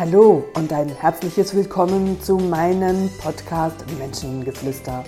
Hallo 0.00 0.48
und 0.54 0.72
ein 0.72 0.88
herzliches 0.88 1.54
Willkommen 1.54 2.18
zu 2.22 2.38
meinem 2.38 3.10
Podcast 3.20 3.84
Menschengeflüster. 3.98 5.04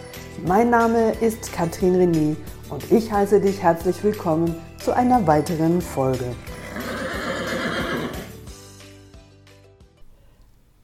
Mein 0.47 0.69
Name 0.69 1.13
ist 1.13 1.51
Katrin 1.51 1.97
René 1.97 2.37
und 2.69 2.93
ich 2.93 3.11
heiße 3.11 3.41
dich 3.41 3.63
herzlich 3.63 4.05
willkommen 4.05 4.55
zu 4.85 4.95
einer 4.95 5.27
weiteren 5.27 5.81
Folge. 5.81 6.37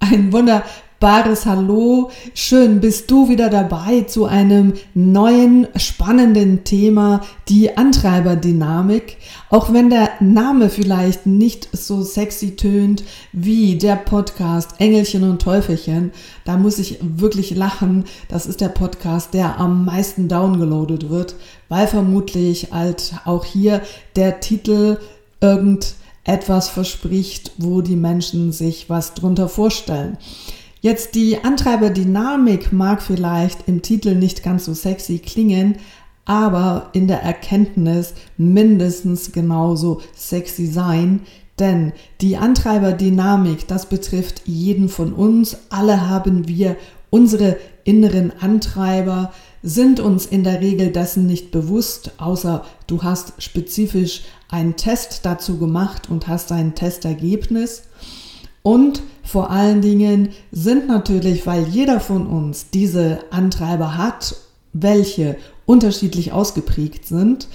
Ein 0.00 0.32
Wunder, 0.32 0.64
Bares 1.00 1.46
Hallo. 1.46 2.10
Schön 2.34 2.80
bist 2.80 3.08
du 3.08 3.28
wieder 3.28 3.50
dabei 3.50 4.00
zu 4.00 4.24
einem 4.24 4.72
neuen 4.94 5.68
spannenden 5.76 6.64
Thema, 6.64 7.20
die 7.48 7.76
Antreiberdynamik. 7.76 9.16
Auch 9.48 9.72
wenn 9.72 9.90
der 9.90 10.10
Name 10.18 10.68
vielleicht 10.68 11.24
nicht 11.24 11.68
so 11.70 12.02
sexy 12.02 12.56
tönt 12.56 13.04
wie 13.32 13.76
der 13.76 13.94
Podcast 13.94 14.80
Engelchen 14.80 15.22
und 15.22 15.40
Teufelchen, 15.40 16.10
da 16.44 16.56
muss 16.56 16.80
ich 16.80 16.98
wirklich 17.00 17.54
lachen. 17.54 18.02
Das 18.28 18.46
ist 18.46 18.60
der 18.60 18.70
Podcast, 18.70 19.34
der 19.34 19.60
am 19.60 19.84
meisten 19.84 20.26
downgeloadet 20.26 21.10
wird, 21.10 21.36
weil 21.68 21.86
vermutlich 21.86 22.72
halt 22.72 23.14
auch 23.24 23.44
hier 23.44 23.82
der 24.16 24.40
Titel 24.40 24.98
irgendetwas 25.40 26.68
verspricht, 26.68 27.52
wo 27.56 27.82
die 27.82 27.94
Menschen 27.94 28.50
sich 28.50 28.90
was 28.90 29.14
drunter 29.14 29.48
vorstellen. 29.48 30.18
Jetzt 30.88 31.16
die 31.16 31.44
Antreiberdynamik 31.44 32.72
mag 32.72 33.02
vielleicht 33.02 33.68
im 33.68 33.82
Titel 33.82 34.14
nicht 34.14 34.42
ganz 34.42 34.64
so 34.64 34.72
sexy 34.72 35.18
klingen, 35.18 35.76
aber 36.24 36.88
in 36.94 37.08
der 37.08 37.22
Erkenntnis 37.22 38.14
mindestens 38.38 39.32
genauso 39.32 40.00
sexy 40.16 40.64
sein, 40.64 41.20
denn 41.58 41.92
die 42.22 42.38
Antreiberdynamik, 42.38 43.68
das 43.68 43.90
betrifft 43.90 44.44
jeden 44.46 44.88
von 44.88 45.12
uns. 45.12 45.58
Alle 45.68 46.08
haben 46.08 46.48
wir 46.48 46.74
unsere 47.10 47.58
inneren 47.84 48.32
Antreiber, 48.40 49.34
sind 49.62 50.00
uns 50.00 50.24
in 50.24 50.42
der 50.42 50.62
Regel 50.62 50.90
dessen 50.90 51.26
nicht 51.26 51.50
bewusst, 51.50 52.12
außer 52.16 52.64
du 52.86 53.02
hast 53.02 53.42
spezifisch 53.42 54.22
einen 54.48 54.76
Test 54.76 55.26
dazu 55.26 55.58
gemacht 55.58 56.08
und 56.08 56.28
hast 56.28 56.50
ein 56.50 56.74
Testergebnis. 56.74 57.82
Und 58.68 59.02
vor 59.22 59.50
allen 59.50 59.80
Dingen 59.80 60.28
sind 60.52 60.88
natürlich, 60.88 61.46
weil 61.46 61.62
jeder 61.68 62.00
von 62.00 62.26
uns 62.26 62.68
diese 62.68 63.20
Antreiber 63.30 63.96
hat, 63.96 64.36
welche 64.74 65.38
unterschiedlich 65.64 66.32
ausgeprägt 66.32 67.06
sind, 67.06 67.48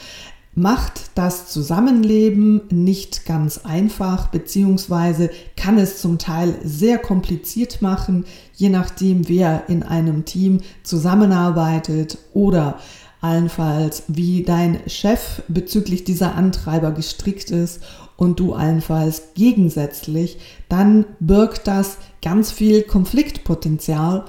macht 0.56 1.12
das 1.14 1.50
Zusammenleben 1.52 2.62
nicht 2.72 3.28
ganz 3.28 3.60
einfach, 3.60 4.30
beziehungsweise 4.30 5.30
kann 5.56 5.78
es 5.78 6.02
zum 6.02 6.18
Teil 6.18 6.56
sehr 6.64 6.98
kompliziert 6.98 7.84
machen, 7.84 8.26
je 8.56 8.70
nachdem, 8.70 9.30
wer 9.30 9.70
in 9.70 9.84
einem 9.84 10.26
Team 10.26 10.62
zusammenarbeitet 10.82 12.18
oder 12.34 12.80
allenfalls, 13.24 14.04
wie 14.08 14.44
dein 14.44 14.80
Chef 14.88 15.42
bezüglich 15.48 16.04
dieser 16.04 16.36
Antreiber 16.36 16.92
gestrickt 16.92 17.52
ist 17.52 17.82
und 18.18 18.40
du 18.40 18.54
allenfalls 18.54 19.34
gegensätzlich, 19.34 20.38
dann 20.68 21.06
birgt 21.20 21.68
das 21.68 21.98
ganz 22.22 22.52
viel 22.52 22.84
Konfliktpotenzial. 22.84 24.26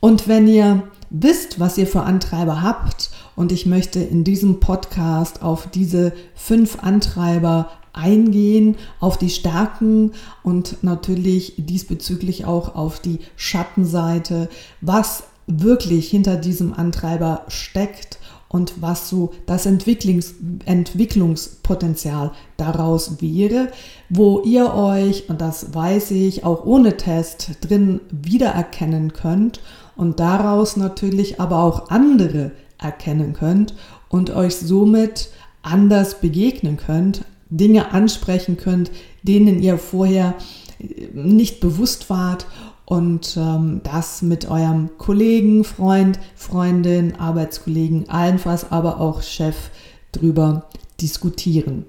Und 0.00 0.28
wenn 0.28 0.46
ihr 0.46 0.84
wisst, 1.10 1.58
was 1.58 1.76
ihr 1.76 1.86
für 1.86 2.02
Antreiber 2.02 2.62
habt, 2.62 3.10
und 3.34 3.52
ich 3.52 3.66
möchte 3.66 4.00
in 4.00 4.24
diesem 4.24 4.60
Podcast 4.60 5.42
auf 5.42 5.68
diese 5.68 6.12
fünf 6.34 6.82
Antreiber 6.82 7.70
eingehen, 7.92 8.76
auf 9.00 9.18
die 9.18 9.30
Stärken 9.30 10.12
und 10.42 10.82
natürlich 10.82 11.54
diesbezüglich 11.56 12.44
auch 12.44 12.76
auf 12.76 13.00
die 13.00 13.18
Schattenseite, 13.36 14.48
was 14.80 15.24
wirklich 15.46 16.08
hinter 16.08 16.36
diesem 16.36 16.72
Antreiber 16.72 17.44
steckt 17.48 18.18
und 18.48 18.80
was 18.80 19.08
so 19.08 19.32
das 19.46 19.66
Entwicklungs 19.66 20.34
Entwicklungspotenzial 20.64 22.32
daraus 22.56 23.20
wäre, 23.20 23.68
wo 24.08 24.40
ihr 24.42 24.72
euch, 24.74 25.28
und 25.28 25.40
das 25.40 25.74
weiß 25.74 26.12
ich, 26.12 26.44
auch 26.44 26.64
ohne 26.64 26.96
Test 26.96 27.58
drin 27.62 28.00
wiedererkennen 28.10 29.12
könnt 29.12 29.60
und 29.96 30.20
daraus 30.20 30.76
natürlich 30.76 31.40
aber 31.40 31.58
auch 31.58 31.90
andere 31.90 32.52
erkennen 32.78 33.32
könnt 33.32 33.74
und 34.08 34.30
euch 34.30 34.56
somit 34.56 35.30
anders 35.62 36.20
begegnen 36.20 36.76
könnt, 36.76 37.24
Dinge 37.50 37.92
ansprechen 37.92 38.56
könnt, 38.56 38.90
denen 39.22 39.60
ihr 39.62 39.78
vorher 39.78 40.34
nicht 41.14 41.60
bewusst 41.60 42.10
wart 42.10 42.46
und 42.86 43.36
ähm, 43.36 43.80
das 43.84 44.22
mit 44.22 44.48
eurem 44.48 44.90
Kollegen, 44.96 45.64
Freund, 45.64 46.18
Freundin, 46.34 47.16
Arbeitskollegen, 47.16 48.08
allenfalls 48.08 48.70
aber 48.70 49.00
auch 49.00 49.22
Chef 49.22 49.70
drüber 50.12 50.68
diskutieren. 51.00 51.84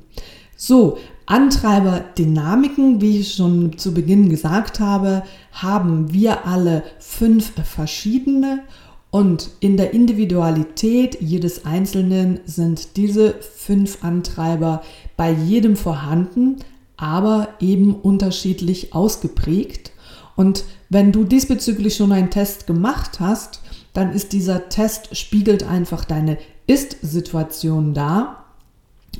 So, 0.56 0.98
Antreiberdynamiken, 1.28 3.00
wie 3.00 3.20
ich 3.20 3.36
schon 3.36 3.78
zu 3.78 3.94
Beginn 3.94 4.30
gesagt 4.30 4.80
habe, 4.80 5.24
haben 5.52 6.12
wir 6.14 6.46
alle 6.46 6.84
fünf 7.00 7.52
verschiedene 7.64 8.64
und 9.12 9.52
in 9.60 9.78
der 9.78 9.94
Individualität 9.94 11.22
jedes 11.22 11.66
Einzelnen 11.66 12.40
sind 12.46 12.98
diese 12.98 13.36
fünf 13.36 14.04
Antreiber 14.04 14.82
bei 15.16 15.32
jedem 15.32 15.76
vorhanden, 15.76 16.58
aber 16.98 17.50
eben 17.60 17.96
unterschiedlich 17.96 18.94
ausgeprägt. 18.94 19.92
Und 20.36 20.66
wenn 20.90 21.12
du 21.12 21.24
diesbezüglich 21.24 21.96
schon 21.96 22.12
einen 22.12 22.30
Test 22.30 22.68
gemacht 22.68 23.20
hast, 23.20 23.62
dann 23.94 24.14
ist 24.14 24.34
dieser 24.34 24.70
Test 24.70 25.16
spiegelt 25.18 25.64
einfach 25.64 26.06
deine 26.06 26.38
Ist-Situation 26.68 27.94
dar 27.94 28.46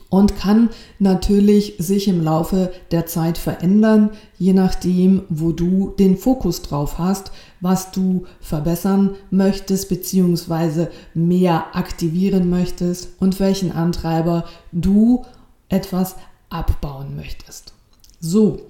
und 0.10 0.38
kann 0.38 0.70
natürlich 1.00 1.76
sich 1.80 2.08
im 2.08 2.24
Laufe 2.24 2.72
der 2.92 3.06
Zeit 3.06 3.38
verändern, 3.38 4.12
je 4.38 4.54
nachdem, 4.54 5.24
wo 5.30 5.52
du 5.52 5.94
den 5.98 6.18
Fokus 6.18 6.62
drauf 6.62 6.98
hast, 6.98 7.32
was 7.60 7.92
du 7.92 8.26
verbessern 8.40 9.16
möchtest 9.32 9.90
bzw. 9.90 10.88
mehr 11.14 11.76
aktivieren 11.76 12.50
möchtest 12.50 13.10
und 13.20 13.40
welchen 13.40 13.72
Antreiber 13.72 14.46
du 14.72 15.26
etwas 15.70 16.16
abbauen 16.50 17.16
möchtest. 17.16 17.74
So, 18.20 18.62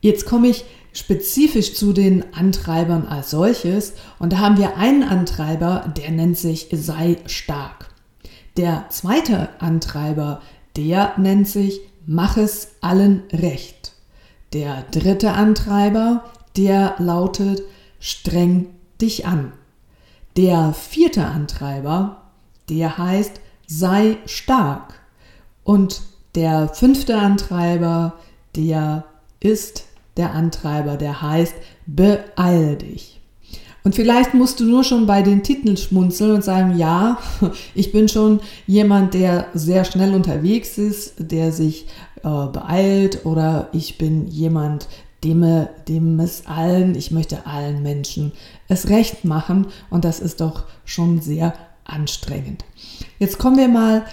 jetzt 0.00 0.26
komme 0.26 0.48
ich 0.48 0.64
spezifisch 0.94 1.74
zu 1.74 1.92
den 1.92 2.32
Antreibern 2.32 3.06
als 3.06 3.30
solches. 3.30 3.92
Und 4.18 4.32
da 4.32 4.38
haben 4.38 4.56
wir 4.56 4.78
einen 4.78 5.02
Antreiber, 5.02 5.92
der 5.94 6.10
nennt 6.10 6.38
sich 6.38 6.68
sei 6.72 7.18
stark. 7.26 7.90
Der 8.56 8.86
zweite 8.88 9.48
Antreiber, 9.60 10.40
der 10.76 11.12
nennt 11.18 11.48
sich 11.48 11.80
mach 12.06 12.36
es 12.36 12.72
allen 12.80 13.22
recht. 13.32 13.92
Der 14.52 14.84
dritte 14.90 15.32
Antreiber, 15.32 16.24
der 16.56 16.94
lautet 16.98 17.62
streng 17.98 18.66
dich 19.00 19.26
an. 19.26 19.52
Der 20.36 20.72
vierte 20.72 21.24
Antreiber, 21.24 22.22
der 22.68 22.98
heißt 22.98 23.40
sei 23.66 24.18
stark. 24.26 25.00
Und 25.62 26.02
der 26.34 26.68
fünfte 26.68 27.16
Antreiber, 27.16 28.14
der 28.54 29.04
ist 29.40 29.84
der 30.16 30.32
Antreiber, 30.32 30.96
der 30.96 31.22
heißt 31.22 31.54
Beeil 31.86 32.76
dich. 32.76 33.20
Und 33.84 33.94
vielleicht 33.94 34.32
musst 34.32 34.60
du 34.60 34.64
nur 34.64 34.82
schon 34.82 35.06
bei 35.06 35.20
den 35.20 35.42
Titeln 35.42 35.76
schmunzeln 35.76 36.30
und 36.32 36.44
sagen, 36.44 36.78
ja, 36.78 37.18
ich 37.74 37.92
bin 37.92 38.08
schon 38.08 38.40
jemand, 38.66 39.12
der 39.12 39.48
sehr 39.52 39.84
schnell 39.84 40.14
unterwegs 40.14 40.78
ist, 40.78 41.14
der 41.18 41.52
sich 41.52 41.86
äh, 42.22 42.46
beeilt 42.46 43.26
oder 43.26 43.68
ich 43.72 43.98
bin 43.98 44.26
jemand, 44.28 44.88
dem, 45.22 45.66
dem 45.88 46.20
es 46.20 46.46
allen, 46.46 46.94
ich 46.94 47.10
möchte 47.10 47.46
allen 47.46 47.82
Menschen 47.82 48.32
es 48.68 48.88
recht 48.88 49.24
machen 49.24 49.66
und 49.90 50.04
das 50.04 50.20
ist 50.20 50.40
doch 50.40 50.64
schon 50.84 51.20
sehr 51.20 51.54
anstrengend. 51.84 52.64
Jetzt 53.18 53.38
kommen 53.38 53.56
wir 53.56 53.68
mal 53.68 54.04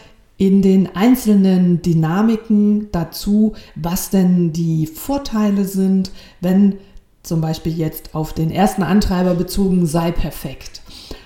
in 0.42 0.64
den 0.64 0.96
einzelnen 0.96 1.84
Dynamiken 1.84 2.92
dazu, 2.92 3.54
was 3.76 4.10
denn 4.10 4.52
die 4.52 4.88
Vorteile 4.88 5.66
sind, 5.66 6.10
wenn 6.40 6.78
zum 7.22 7.42
Beispiel 7.42 7.78
jetzt 7.78 8.16
auf 8.16 8.34
den 8.34 8.50
ersten 8.50 8.82
Antreiber 8.82 9.36
bezogen 9.36 9.86
sei 9.86 10.10
perfekt. 10.10 10.82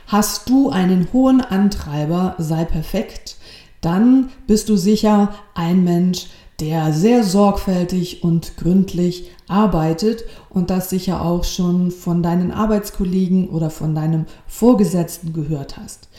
Hast 0.07 0.49
du 0.49 0.69
einen 0.69 1.07
hohen 1.13 1.39
Antreiber, 1.39 2.35
sei 2.39 2.65
perfekt, 2.65 3.37
dann 3.79 4.31
bist 4.47 4.67
du 4.67 4.75
sicher 4.75 5.33
ein 5.53 5.85
Mensch, 5.85 6.27
der 6.59 6.91
sehr 6.91 7.23
sorgfältig 7.23 8.21
und 8.21 8.57
gründlich 8.57 9.31
arbeitet 9.47 10.25
und 10.49 10.69
das 10.69 10.89
sicher 10.89 11.21
auch 11.21 11.45
schon 11.45 11.91
von 11.91 12.21
deinen 12.21 12.51
Arbeitskollegen 12.51 13.47
oder 13.47 13.69
von 13.69 13.95
deinem 13.95 14.25
Vorgesetzten 14.45 15.31
gehört 15.31 15.77
hast. 15.77 16.09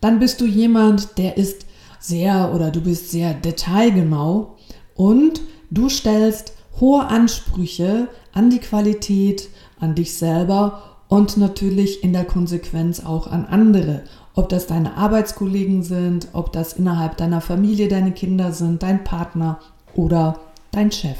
Dann 0.00 0.20
bist 0.20 0.40
du 0.40 0.46
jemand, 0.46 1.18
der 1.18 1.36
ist 1.36 1.66
sehr 1.98 2.52
oder 2.54 2.70
du 2.70 2.80
bist 2.80 3.10
sehr 3.10 3.34
detailgenau 3.34 4.56
und 4.94 5.40
du 5.70 5.88
stellst 5.88 6.52
hohe 6.80 7.06
Ansprüche 7.06 8.08
an 8.32 8.50
die 8.50 8.58
Qualität, 8.58 9.48
an 9.80 9.94
dich 9.94 10.14
selber 10.16 10.82
und 11.08 11.36
natürlich 11.36 12.02
in 12.02 12.12
der 12.12 12.24
Konsequenz 12.24 13.04
auch 13.04 13.26
an 13.26 13.46
andere. 13.46 14.02
Ob 14.34 14.48
das 14.48 14.66
deine 14.66 14.96
Arbeitskollegen 14.96 15.82
sind, 15.82 16.28
ob 16.32 16.52
das 16.52 16.74
innerhalb 16.74 17.16
deiner 17.16 17.40
Familie 17.40 17.88
deine 17.88 18.12
Kinder 18.12 18.52
sind, 18.52 18.82
dein 18.82 19.04
Partner 19.04 19.60
oder 19.94 20.40
dein 20.72 20.92
Chef. 20.92 21.16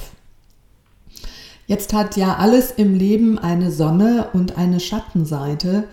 Jetzt 1.67 1.93
hat 1.93 2.17
ja 2.17 2.37
alles 2.37 2.71
im 2.71 2.95
Leben 2.95 3.39
eine 3.39 3.73
Sonne 3.73 4.29
und 4.33 4.57
eine 4.57 4.79
Schattenseite. 4.79 5.85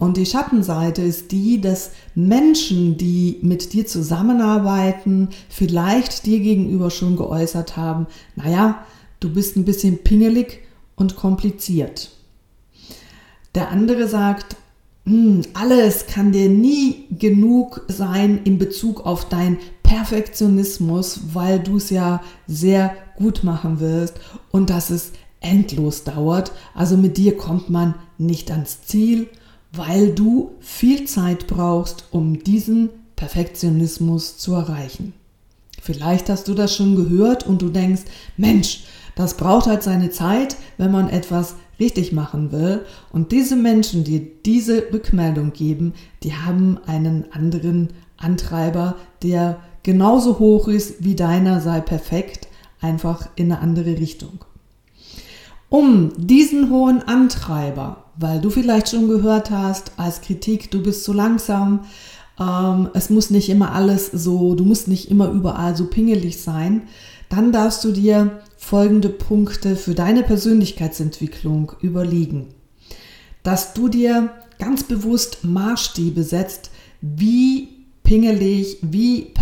Und 0.00 0.16
die 0.16 0.24
Schattenseite 0.24 1.02
ist 1.02 1.30
die, 1.30 1.60
dass 1.60 1.90
Menschen, 2.14 2.96
die 2.96 3.38
mit 3.42 3.74
dir 3.74 3.86
zusammenarbeiten, 3.86 5.28
vielleicht 5.50 6.24
dir 6.24 6.40
gegenüber 6.40 6.90
schon 6.90 7.16
geäußert 7.16 7.76
haben, 7.76 8.06
naja, 8.34 8.86
du 9.20 9.30
bist 9.30 9.56
ein 9.56 9.66
bisschen 9.66 9.98
pingelig 9.98 10.60
und 10.96 11.16
kompliziert. 11.16 12.12
Der 13.54 13.68
andere 13.68 14.08
sagt, 14.08 14.56
hm, 15.04 15.42
alles 15.52 16.06
kann 16.06 16.32
dir 16.32 16.48
nie 16.48 17.04
genug 17.10 17.84
sein 17.88 18.40
in 18.44 18.56
Bezug 18.56 19.04
auf 19.04 19.28
dein 19.28 19.58
Perfektionismus, 19.82 21.34
weil 21.34 21.60
du 21.60 21.76
es 21.76 21.90
ja 21.90 22.22
sehr 22.46 22.94
gut 23.16 23.44
machen 23.44 23.80
willst 23.80 24.14
und 24.50 24.70
dass 24.70 24.88
es 24.88 25.12
endlos 25.40 26.04
dauert. 26.04 26.52
Also 26.74 26.96
mit 26.96 27.18
dir 27.18 27.36
kommt 27.36 27.68
man 27.68 27.96
nicht 28.16 28.50
ans 28.50 28.80
Ziel, 28.82 29.28
weil 29.72 30.12
du 30.12 30.52
viel 30.60 31.04
Zeit 31.06 31.46
brauchst, 31.46 32.04
um 32.10 32.42
diesen 32.42 32.90
Perfektionismus 33.16 34.38
zu 34.38 34.54
erreichen. 34.54 35.12
Vielleicht 35.80 36.28
hast 36.28 36.48
du 36.48 36.54
das 36.54 36.74
schon 36.74 36.96
gehört 36.96 37.46
und 37.46 37.62
du 37.62 37.68
denkst, 37.68 38.02
Mensch, 38.36 38.84
das 39.14 39.36
braucht 39.36 39.66
halt 39.66 39.82
seine 39.82 40.10
Zeit, 40.10 40.56
wenn 40.78 40.90
man 40.90 41.08
etwas 41.08 41.56
richtig 41.78 42.12
machen 42.12 42.52
will. 42.52 42.84
Und 43.12 43.32
diese 43.32 43.56
Menschen, 43.56 44.04
die 44.04 44.30
diese 44.44 44.92
Rückmeldung 44.92 45.52
geben, 45.52 45.94
die 46.22 46.34
haben 46.34 46.78
einen 46.86 47.32
anderen 47.32 47.88
Antreiber, 48.18 48.96
der 49.22 49.58
genauso 49.82 50.38
hoch 50.38 50.68
ist 50.68 51.02
wie 51.02 51.14
deiner, 51.14 51.60
sei 51.60 51.80
perfekt, 51.80 52.48
einfach 52.80 53.28
in 53.36 53.50
eine 53.50 53.60
andere 53.60 53.98
Richtung. 53.98 54.44
Um 55.68 56.12
diesen 56.16 56.70
hohen 56.70 57.02
Antreiber, 57.02 58.04
weil 58.20 58.40
du 58.40 58.50
vielleicht 58.50 58.90
schon 58.90 59.08
gehört 59.08 59.50
hast 59.50 59.92
als 59.96 60.20
Kritik, 60.20 60.70
du 60.70 60.82
bist 60.82 61.04
zu 61.04 61.14
langsam, 61.14 61.86
ähm, 62.38 62.90
es 62.92 63.08
muss 63.08 63.30
nicht 63.30 63.48
immer 63.48 63.72
alles 63.72 64.10
so, 64.12 64.54
du 64.54 64.64
musst 64.64 64.88
nicht 64.88 65.10
immer 65.10 65.30
überall 65.30 65.74
so 65.74 65.86
pingelig 65.86 66.42
sein, 66.42 66.82
dann 67.30 67.50
darfst 67.50 67.82
du 67.82 67.92
dir 67.92 68.42
folgende 68.58 69.08
Punkte 69.08 69.74
für 69.74 69.94
deine 69.94 70.22
Persönlichkeitsentwicklung 70.22 71.72
überlegen. 71.80 72.48
Dass 73.42 73.72
du 73.72 73.88
dir 73.88 74.30
ganz 74.58 74.84
bewusst 74.84 75.42
Maßstäbe 75.42 76.22
setzt, 76.22 76.70
wie 77.00 77.68
pingelig, 78.02 78.76
wie 78.82 79.32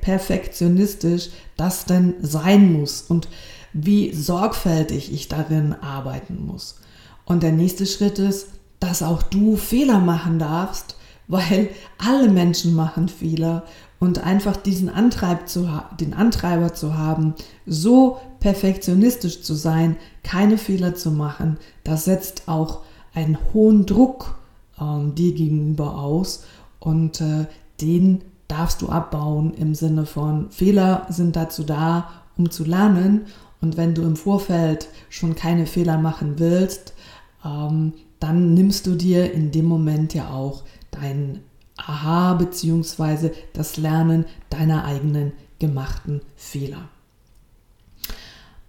perfektionistisch 0.00 1.28
das 1.56 1.84
denn 1.84 2.14
sein 2.20 2.72
muss 2.72 3.02
und 3.02 3.28
wie 3.72 4.12
sorgfältig 4.12 5.12
ich 5.12 5.28
darin 5.28 5.74
arbeiten 5.74 6.44
muss. 6.44 6.81
Und 7.24 7.42
der 7.42 7.52
nächste 7.52 7.86
Schritt 7.86 8.18
ist, 8.18 8.48
dass 8.80 9.02
auch 9.02 9.22
du 9.22 9.56
Fehler 9.56 10.00
machen 10.00 10.38
darfst, 10.38 10.96
weil 11.28 11.70
alle 11.98 12.28
Menschen 12.28 12.74
machen 12.74 13.08
Fehler. 13.08 13.64
Und 14.00 14.24
einfach 14.24 14.56
diesen 14.56 14.88
Antreib 14.88 15.48
zu 15.48 15.68
den 16.00 16.12
Antreiber 16.12 16.74
zu 16.74 16.98
haben, 16.98 17.34
so 17.66 18.18
perfektionistisch 18.40 19.42
zu 19.42 19.54
sein, 19.54 19.96
keine 20.24 20.58
Fehler 20.58 20.96
zu 20.96 21.12
machen, 21.12 21.58
das 21.84 22.06
setzt 22.06 22.48
auch 22.48 22.80
einen 23.14 23.38
hohen 23.52 23.86
Druck 23.86 24.36
ähm, 24.80 25.14
dir 25.14 25.32
gegenüber 25.34 25.98
aus. 25.98 26.44
Und 26.80 27.20
äh, 27.20 27.46
den 27.80 28.22
darfst 28.48 28.82
du 28.82 28.88
abbauen 28.88 29.54
im 29.54 29.74
Sinne 29.74 30.04
von 30.04 30.50
Fehler 30.50 31.06
sind 31.08 31.36
dazu 31.36 31.62
da, 31.62 32.10
um 32.36 32.50
zu 32.50 32.64
lernen. 32.64 33.22
Und 33.60 33.76
wenn 33.76 33.94
du 33.94 34.02
im 34.02 34.16
Vorfeld 34.16 34.88
schon 35.08 35.36
keine 35.36 35.66
Fehler 35.66 35.96
machen 35.96 36.38
willst, 36.38 36.94
ähm, 37.44 37.94
dann 38.20 38.54
nimmst 38.54 38.86
du 38.86 38.94
dir 38.94 39.32
in 39.32 39.50
dem 39.50 39.64
Moment 39.64 40.14
ja 40.14 40.30
auch 40.30 40.64
deinen 40.90 41.40
Aha 41.76 42.34
bzw. 42.34 43.30
das 43.52 43.76
Lernen 43.76 44.26
deiner 44.50 44.84
eigenen 44.84 45.32
gemachten 45.58 46.20
Fehler. 46.36 46.88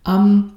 Ähm, 0.08 0.54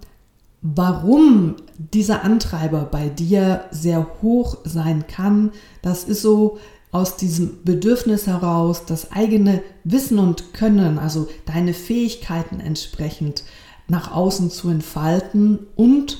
warum 0.63 1.57
dieser 1.77 2.25
Antreiber 2.25 2.85
bei 2.85 3.09
dir 3.09 3.65
sehr 3.71 4.07
hoch 4.23 4.59
sein 4.65 5.07
kann, 5.07 5.53
das 5.83 6.05
ist 6.05 6.23
so 6.23 6.59
aus 6.93 7.17
diesem 7.17 7.63
Bedürfnis 7.65 8.27
heraus, 8.27 8.87
das 8.87 9.13
eigene 9.13 9.63
Wissen 9.85 10.19
und 10.19 10.55
Können, 10.55 10.99
also 10.99 11.29
deine 11.45 11.75
Fähigkeiten 11.75 12.61
entsprechend 12.61 13.45
nach 13.89 14.13
außen 14.13 14.51
zu 14.51 14.71
entfalten 14.71 15.67
und 15.77 16.19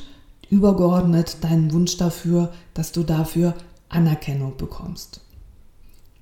übergeordnet 0.51 1.43
deinen 1.43 1.73
Wunsch 1.73 1.97
dafür, 1.97 2.53
dass 2.75 2.93
du 2.93 3.03
dafür 3.03 3.55
Anerkennung 3.89 4.57
bekommst. 4.57 5.21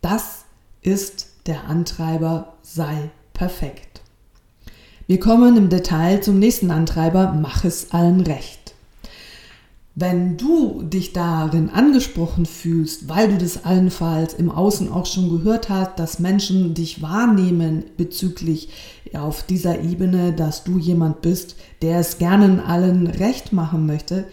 Das 0.01 0.45
ist 0.83 1.29
der 1.47 1.65
Antreiber 1.65 2.55
sei 2.63 3.11
perfekt. 3.33 4.01
Wir 5.07 5.21
kommen 5.21 5.57
im 5.59 5.69
Detail 5.69 6.23
zum 6.23 6.39
nächsten 6.39 6.71
Antreiber, 6.71 7.33
mach 7.33 7.65
es 7.65 7.91
allen 7.91 8.23
recht. 8.23 8.64
Wenn 9.97 10.37
du 10.37 10.83
dich 10.83 11.13
darin 11.13 11.71
angesprochen 11.71 12.47
fühlst, 12.47 13.09
weil 13.09 13.29
du 13.29 13.39
das 13.39 13.65
allenfalls 13.65 14.35
im 14.35 14.51
Außen 14.51 14.91
auch 14.91 15.07
schon 15.07 15.31
gehört 15.31 15.69
hast, 15.69 16.01
dass 16.01 16.19
Menschen 16.19 16.75
dich 16.75 17.01
wahrnehmen 17.01 17.85
bezüglich 17.97 18.71
auf 19.13 19.45
dieser 19.45 19.83
Ebene, 19.83 20.33
dass 20.33 20.65
du 20.65 20.79
jemand 20.79 21.23
bist, 21.23 21.55
der 21.81 22.01
es 22.01 22.19
gerne 22.19 22.65
allen 22.65 23.07
recht 23.07 23.53
machen 23.53 23.87
möchte, 23.87 24.25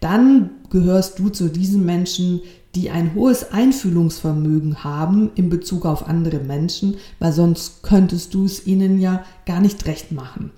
dann 0.00 0.50
gehörst 0.70 1.18
du 1.18 1.28
zu 1.28 1.48
diesen 1.48 1.84
Menschen, 1.84 2.40
die 2.74 2.88
ein 2.88 3.14
hohes 3.14 3.52
Einfühlungsvermögen 3.52 4.84
haben 4.84 5.32
in 5.34 5.50
Bezug 5.50 5.84
auf 5.84 6.06
andere 6.08 6.38
Menschen, 6.38 6.96
weil 7.18 7.32
sonst 7.32 7.82
könntest 7.82 8.32
du 8.32 8.46
es 8.46 8.66
ihnen 8.66 9.00
ja 9.00 9.24
gar 9.44 9.60
nicht 9.60 9.84
recht 9.84 10.12
machen. 10.12 10.52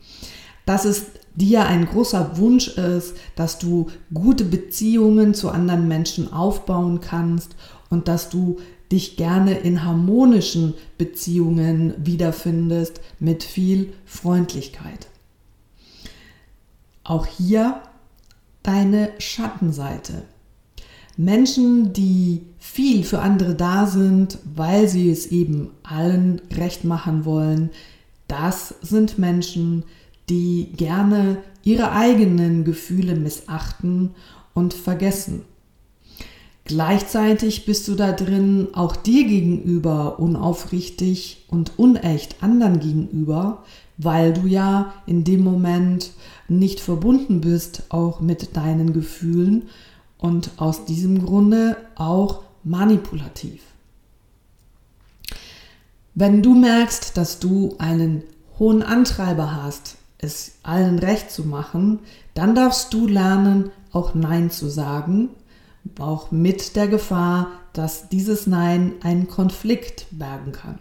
Dass 0.66 0.85
es 0.85 1.07
dir 1.35 1.67
ein 1.67 1.87
großer 1.87 2.37
Wunsch 2.39 2.69
ist, 2.69 3.17
dass 3.37 3.59
du 3.59 3.89
gute 4.12 4.45
Beziehungen 4.45 5.35
zu 5.35 5.51
anderen 5.51 5.89
Menschen 5.89 6.33
aufbauen 6.33 7.01
kannst 7.01 7.57
und 7.91 8.09
dass 8.09 8.29
du 8.29 8.59
dich 8.91 9.17
gerne 9.17 9.59
in 9.59 9.85
harmonischen 9.85 10.75
Beziehungen 10.99 11.95
wiederfindest 11.97 13.01
mit 13.19 13.43
viel 13.43 13.95
Freundlichkeit. 14.05 15.09
Auch 17.03 17.27
hier 17.27 17.81
deine 18.62 19.11
Schattenseite. 19.19 20.23
Menschen, 21.17 21.93
die 21.93 22.47
viel 22.59 23.05
für 23.05 23.21
andere 23.21 23.55
da 23.55 23.87
sind, 23.87 24.39
weil 24.55 24.89
sie 24.89 25.11
es 25.11 25.27
eben 25.27 25.71
allen 25.83 26.41
recht 26.55 26.85
machen 26.85 27.25
wollen, 27.25 27.71
das 28.29 28.75
sind 28.83 29.19
Menschen, 29.19 29.83
die 29.83 30.01
gerne 30.77 31.39
ihre 31.62 31.93
eigenen 31.93 32.65
Gefühle 32.65 33.15
missachten 33.15 34.11
und 34.55 34.75
vergessen. 34.75 35.43
Gleichzeitig 36.65 37.65
bist 37.67 37.89
du 37.89 37.95
da 37.95 38.12
drin 38.12 38.69
auch 38.73 38.95
dir 38.95 39.25
gegenüber 39.27 40.19
unaufrichtig 40.21 41.45
und 41.49 41.79
unecht 41.79 42.37
anderen 42.41 42.79
gegenüber, 42.79 43.65
weil 43.99 44.33
du 44.33 44.47
ja 44.47 44.93
in 45.07 45.25
dem 45.25 45.43
Moment 45.43 46.12
nicht 46.49 46.81
verbunden 46.81 47.41
bist 47.41 47.85
auch 47.89 48.21
mit 48.21 48.57
deinen 48.57 48.93
Gefühlen 48.93 49.69
und 50.19 50.53
aus 50.57 50.85
diesem 50.85 51.25
Grunde 51.25 51.77
auch 51.97 52.43
manipulativ. 52.62 53.62
Wenn 56.15 56.43
du 56.43 56.55
merkst, 56.55 57.17
dass 57.17 57.39
du 57.39 57.75
einen 57.79 58.23
hohen 58.59 58.83
Antreiber 58.83 59.62
hast, 59.62 59.97
es 60.23 60.52
allen 60.62 61.00
recht 61.00 61.33
zu 61.33 61.43
machen, 61.43 61.99
dann 62.35 62.55
darfst 62.55 62.95
du 62.95 63.09
lernen, 63.09 63.71
auch 63.91 64.14
Nein 64.14 64.50
zu 64.50 64.69
sagen, 64.69 65.31
auch 65.99 66.31
mit 66.31 66.76
der 66.76 66.87
Gefahr, 66.87 67.49
dass 67.73 68.09
dieses 68.09 68.47
Nein 68.47 68.93
einen 69.02 69.29
Konflikt 69.29 70.07
bergen 70.12 70.52
kann. 70.52 70.79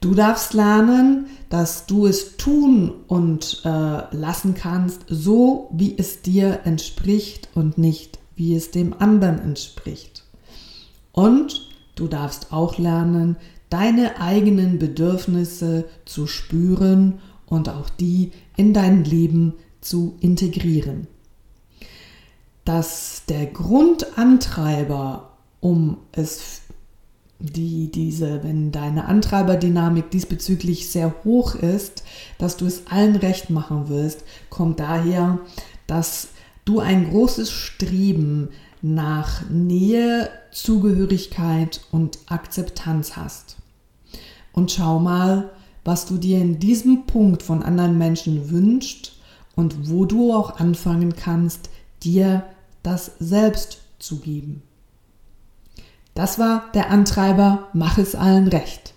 Du 0.00 0.12
darfst 0.14 0.54
lernen, 0.54 1.26
dass 1.50 1.86
du 1.86 2.06
es 2.06 2.36
tun 2.36 2.92
und 3.06 3.62
äh, 3.64 3.68
lassen 4.14 4.54
kannst, 4.54 5.02
so 5.08 5.70
wie 5.72 5.96
es 5.96 6.22
dir 6.22 6.60
entspricht 6.64 7.48
und 7.54 7.78
nicht 7.78 8.18
wie 8.34 8.56
es 8.56 8.72
dem 8.72 8.92
anderen 9.00 9.38
entspricht. 9.38 10.24
Und 11.12 11.68
du 11.94 12.08
darfst 12.08 12.52
auch 12.52 12.76
lernen, 12.76 13.36
deine 13.70 14.20
eigenen 14.20 14.80
Bedürfnisse 14.80 15.84
zu 16.04 16.26
spüren 16.26 17.20
und 17.46 17.68
auch 17.68 17.88
die 17.88 18.32
in 18.56 18.74
dein 18.74 19.04
Leben 19.04 19.54
zu 19.80 20.16
integrieren. 20.20 21.06
dass 22.66 23.22
der 23.28 23.46
Grundantreiber, 23.46 25.30
um 25.60 25.98
es 26.12 26.62
die 27.38 27.90
diese, 27.90 28.42
wenn 28.42 28.72
deine 28.72 29.06
Antreiberdynamik 29.06 30.10
diesbezüglich 30.10 30.90
sehr 30.90 31.14
hoch 31.22 31.54
ist, 31.54 32.02
dass 32.38 32.56
du 32.56 32.66
es 32.66 32.88
allen 32.88 33.16
recht 33.16 33.50
machen 33.50 33.88
wirst, 33.88 34.24
kommt 34.50 34.80
daher, 34.80 35.38
dass 35.86 36.28
du 36.64 36.80
ein 36.80 37.08
großes 37.08 37.52
Streben 37.52 38.48
nach 38.82 39.48
Nähe, 39.48 40.28
Zugehörigkeit 40.50 41.82
und 41.92 42.18
Akzeptanz 42.26 43.16
hast. 43.16 43.56
Und 44.52 44.72
schau 44.72 44.98
mal, 44.98 45.50
was 45.86 46.04
du 46.04 46.18
dir 46.18 46.38
in 46.38 46.58
diesem 46.58 47.06
Punkt 47.06 47.42
von 47.42 47.62
anderen 47.62 47.96
Menschen 47.96 48.50
wünschst 48.50 49.12
und 49.54 49.88
wo 49.88 50.04
du 50.04 50.34
auch 50.34 50.58
anfangen 50.58 51.14
kannst, 51.14 51.70
dir 52.02 52.42
das 52.82 53.12
selbst 53.20 53.82
zu 53.98 54.18
geben. 54.18 54.62
Das 56.14 56.38
war 56.38 56.64
der 56.74 56.90
Antreiber, 56.90 57.68
mach 57.72 57.98
es 57.98 58.14
allen 58.14 58.48
recht. 58.48 58.94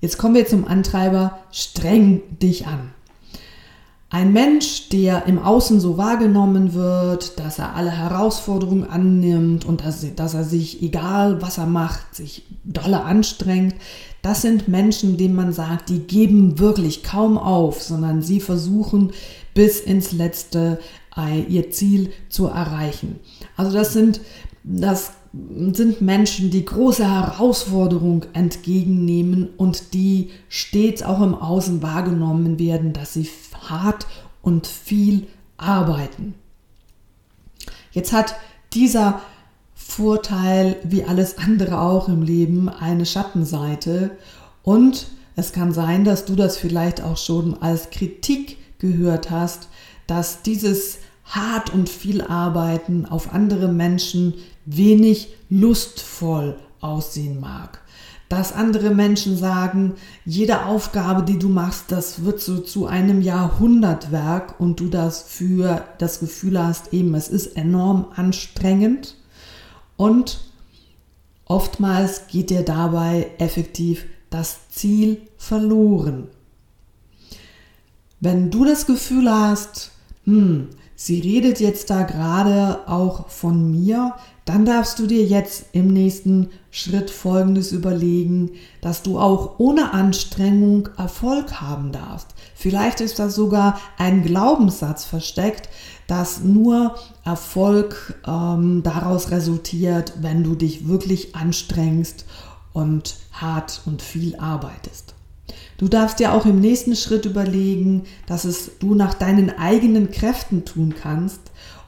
Jetzt 0.00 0.18
kommen 0.18 0.34
wir 0.34 0.46
zum 0.46 0.66
Antreiber, 0.66 1.38
streng 1.52 2.22
dich 2.38 2.66
an. 2.66 2.90
Ein 4.14 4.32
Mensch, 4.32 4.90
der 4.90 5.26
im 5.26 5.40
Außen 5.40 5.80
so 5.80 5.98
wahrgenommen 5.98 6.72
wird, 6.72 7.40
dass 7.40 7.58
er 7.58 7.74
alle 7.74 7.90
Herausforderungen 7.90 8.88
annimmt 8.88 9.64
und 9.64 9.84
dass, 9.84 10.06
dass 10.14 10.34
er 10.34 10.44
sich, 10.44 10.80
egal 10.84 11.42
was 11.42 11.58
er 11.58 11.66
macht, 11.66 12.14
sich 12.14 12.44
dolle 12.62 13.02
anstrengt, 13.02 13.74
das 14.22 14.42
sind 14.42 14.68
Menschen, 14.68 15.16
denen 15.16 15.34
man 15.34 15.52
sagt, 15.52 15.88
die 15.88 15.98
geben 15.98 16.60
wirklich 16.60 17.02
kaum 17.02 17.36
auf, 17.36 17.82
sondern 17.82 18.22
sie 18.22 18.38
versuchen 18.38 19.10
bis 19.52 19.80
ins 19.80 20.12
letzte 20.12 20.78
ihr 21.48 21.72
Ziel 21.72 22.12
zu 22.28 22.46
erreichen. 22.46 23.18
Also 23.56 23.72
das 23.72 23.94
sind, 23.94 24.20
das 24.62 25.10
sind 25.72 26.00
Menschen, 26.00 26.50
die 26.50 26.64
große 26.64 27.08
Herausforderungen 27.08 28.26
entgegennehmen 28.34 29.48
und 29.56 29.92
die 29.94 30.30
stets 30.48 31.02
auch 31.02 31.20
im 31.20 31.34
Außen 31.34 31.82
wahrgenommen 31.82 32.58
werden, 32.58 32.92
dass 32.92 33.14
sie 33.14 33.28
hart 33.68 34.06
und 34.42 34.66
viel 34.66 35.26
arbeiten. 35.56 36.34
Jetzt 37.92 38.12
hat 38.12 38.36
dieser 38.72 39.20
Vorteil, 39.74 40.76
wie 40.84 41.04
alles 41.04 41.38
andere 41.38 41.80
auch 41.80 42.08
im 42.08 42.22
Leben, 42.22 42.68
eine 42.68 43.06
Schattenseite 43.06 44.12
und 44.62 45.08
es 45.36 45.52
kann 45.52 45.72
sein, 45.72 46.04
dass 46.04 46.24
du 46.24 46.36
das 46.36 46.56
vielleicht 46.56 47.02
auch 47.02 47.16
schon 47.16 47.60
als 47.60 47.90
Kritik 47.90 48.58
gehört 48.78 49.30
hast, 49.30 49.68
dass 50.06 50.42
dieses 50.42 50.98
hart 51.24 51.72
und 51.72 51.88
viel 51.88 52.22
arbeiten 52.22 53.06
auf 53.06 53.32
andere 53.32 53.68
Menschen 53.68 54.34
wenig 54.66 55.28
lustvoll 55.48 56.56
aussehen 56.80 57.40
mag. 57.40 57.80
Dass 58.28 58.52
andere 58.52 58.94
Menschen 58.94 59.36
sagen, 59.36 59.94
jede 60.24 60.64
Aufgabe, 60.64 61.22
die 61.22 61.38
du 61.38 61.48
machst, 61.48 61.92
das 61.92 62.24
wird 62.24 62.40
so 62.40 62.58
zu 62.58 62.86
einem 62.86 63.20
Jahrhundertwerk 63.20 64.58
und 64.58 64.80
du 64.80 64.88
das 64.88 65.22
für 65.22 65.84
das 65.98 66.20
Gefühl 66.20 66.62
hast, 66.62 66.92
eben 66.92 67.14
es 67.14 67.28
ist 67.28 67.56
enorm 67.56 68.06
anstrengend 68.16 69.16
und 69.96 70.40
oftmals 71.44 72.26
geht 72.28 72.50
dir 72.50 72.62
dabei 72.62 73.30
effektiv 73.38 74.06
das 74.30 74.68
Ziel 74.70 75.20
verloren. 75.36 76.28
Wenn 78.20 78.50
du 78.50 78.64
das 78.64 78.86
Gefühl 78.86 79.30
hast, 79.30 79.92
hm, 80.24 80.68
sie 80.96 81.20
redet 81.20 81.60
jetzt 81.60 81.90
da 81.90 82.02
gerade 82.02 82.88
auch 82.88 83.28
von 83.28 83.70
mir, 83.70 84.14
dann 84.44 84.66
darfst 84.66 84.98
du 84.98 85.06
dir 85.06 85.24
jetzt 85.24 85.66
im 85.72 85.88
nächsten 85.88 86.50
Schritt 86.70 87.10
Folgendes 87.10 87.72
überlegen, 87.72 88.50
dass 88.82 89.02
du 89.02 89.18
auch 89.18 89.58
ohne 89.58 89.92
Anstrengung 89.92 90.90
Erfolg 90.98 91.60
haben 91.60 91.92
darfst. 91.92 92.28
Vielleicht 92.54 93.00
ist 93.00 93.18
da 93.18 93.30
sogar 93.30 93.80
ein 93.96 94.22
Glaubenssatz 94.22 95.04
versteckt, 95.04 95.70
dass 96.06 96.42
nur 96.42 96.94
Erfolg 97.24 98.14
ähm, 98.26 98.82
daraus 98.82 99.30
resultiert, 99.30 100.12
wenn 100.20 100.44
du 100.44 100.54
dich 100.54 100.88
wirklich 100.88 101.34
anstrengst 101.34 102.26
und 102.74 103.16
hart 103.32 103.80
und 103.86 104.02
viel 104.02 104.36
arbeitest. 104.36 105.14
Du 105.76 105.88
darfst 105.88 106.20
dir 106.20 106.32
auch 106.32 106.46
im 106.46 106.60
nächsten 106.60 106.96
Schritt 106.96 107.26
überlegen, 107.26 108.04
dass 108.26 108.44
es 108.44 108.78
du 108.78 108.94
nach 108.94 109.14
deinen 109.14 109.50
eigenen 109.50 110.10
Kräften 110.10 110.64
tun 110.64 110.94
kannst 111.00 111.40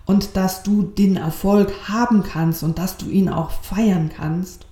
und 0.06 0.36
dass 0.36 0.62
du 0.62 0.82
den 0.82 1.16
Erfolg 1.16 1.72
haben 1.88 2.22
kannst 2.22 2.62
und 2.62 2.78
dass 2.78 2.96
du 2.96 3.08
ihn 3.08 3.28
auch 3.28 3.50
feiern 3.50 4.10
kannst 4.14 4.66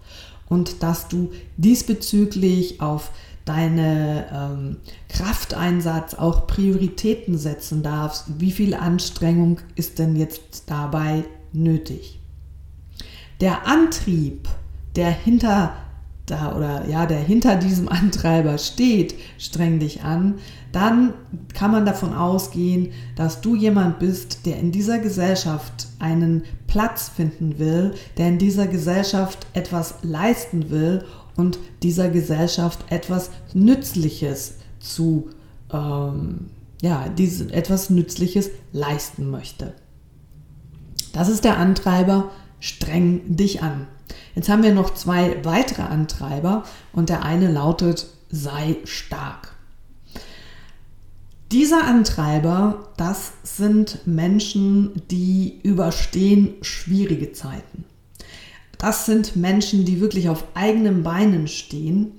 und 0.49 0.83
dass 0.83 1.09
du 1.09 1.33
diesbezüglich 1.57 2.81
auf 2.81 3.11
deine 3.45 4.27
ähm, 4.33 4.77
Krafteinsatz 5.09 6.15
auch 6.15 6.47
Prioritäten 6.47 7.37
setzen 7.37 7.83
darfst. 7.83 8.25
Wie 8.39 8.53
viel 8.53 8.75
Anstrengung 8.75 9.61
ist 9.75 9.99
denn 9.99 10.17
jetzt 10.17 10.65
dabei 10.67 11.25
nötig? 11.53 12.21
Der 13.41 13.67
Antrieb, 13.67 14.49
der 14.97 15.11
hinter 15.11 15.75
da 16.27 16.57
oder 16.57 16.89
ja, 16.89 17.07
der 17.07 17.19
hinter 17.19 17.57
diesem 17.57 17.89
Antreiber 17.89 18.59
steht, 18.59 19.15
streng 19.39 19.79
dich 19.79 20.03
an, 20.03 20.35
dann 20.73 21.13
kann 21.53 21.71
man 21.71 21.85
davon 21.85 22.15
ausgehen, 22.15 22.93
dass 23.17 23.41
du 23.41 23.55
jemand 23.55 23.99
bist, 23.99 24.47
der 24.47 24.59
in 24.59 24.73
dieser 24.73 24.99
Gesellschaft 24.99 25.89
einen 25.99 26.43
Platz 26.67 27.11
finden 27.15 27.59
will, 27.59 27.95
der 28.17 28.29
in 28.29 28.39
dieser 28.39 28.67
Gesellschaft 28.67 29.47
etwas 29.53 29.97
leisten 30.03 30.71
will 30.71 31.05
und 31.37 31.59
dieser 31.83 32.09
Gesellschaft 32.09 32.85
etwas 32.91 33.31
Nützliches 33.53 34.55
zu, 34.81 35.31
ähm, 35.73 36.51
ja, 36.81 37.09
diese, 37.09 37.53
etwas 37.53 37.91
Nützliches 37.91 38.51
leisten 38.73 39.31
möchte. 39.31 39.75
Das 41.13 41.29
ist 41.29 41.45
der 41.45 41.59
Antreiber, 41.59 42.31
streng 42.61 43.37
dich 43.37 43.63
an. 43.63 43.87
Jetzt 44.35 44.49
haben 44.49 44.63
wir 44.65 44.75
noch 44.75 44.95
zwei 44.95 45.45
weitere 45.45 45.83
Antreiber 45.83 46.65
und 46.93 47.09
der 47.09 47.23
eine 47.23 47.51
lautet, 47.51 48.07
sei 48.31 48.77
stark. 48.85 49.55
Dieser 51.53 51.85
Antreiber, 51.85 52.89
das 52.97 53.33
sind 53.45 54.07
Menschen, 54.07 55.03
die 55.11 55.61
überstehen 55.63 56.55
schwierige 56.63 57.33
Zeiten. 57.33 57.85
Das 58.77 59.07
sind 59.07 59.37
Menschen, 59.37 59.85
die 59.85 60.01
wirklich 60.01 60.29
auf 60.29 60.45
eigenen 60.55 61.05
Beinen 61.05 61.47
stehen 61.47 62.13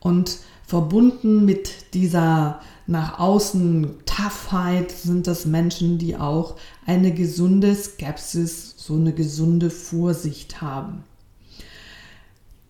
und 0.00 0.38
verbunden 0.66 1.44
mit 1.44 1.92
dieser 1.92 2.60
nach 2.86 3.18
außen 3.18 3.90
Toughheit 4.06 4.90
sind 4.90 5.26
das 5.26 5.44
Menschen, 5.44 5.98
die 5.98 6.16
auch 6.16 6.56
eine 6.86 7.12
gesunde 7.12 7.74
Skepsis, 7.74 8.74
so 8.78 8.94
eine 8.94 9.12
gesunde 9.12 9.68
Vorsicht 9.68 10.62
haben 10.62 11.04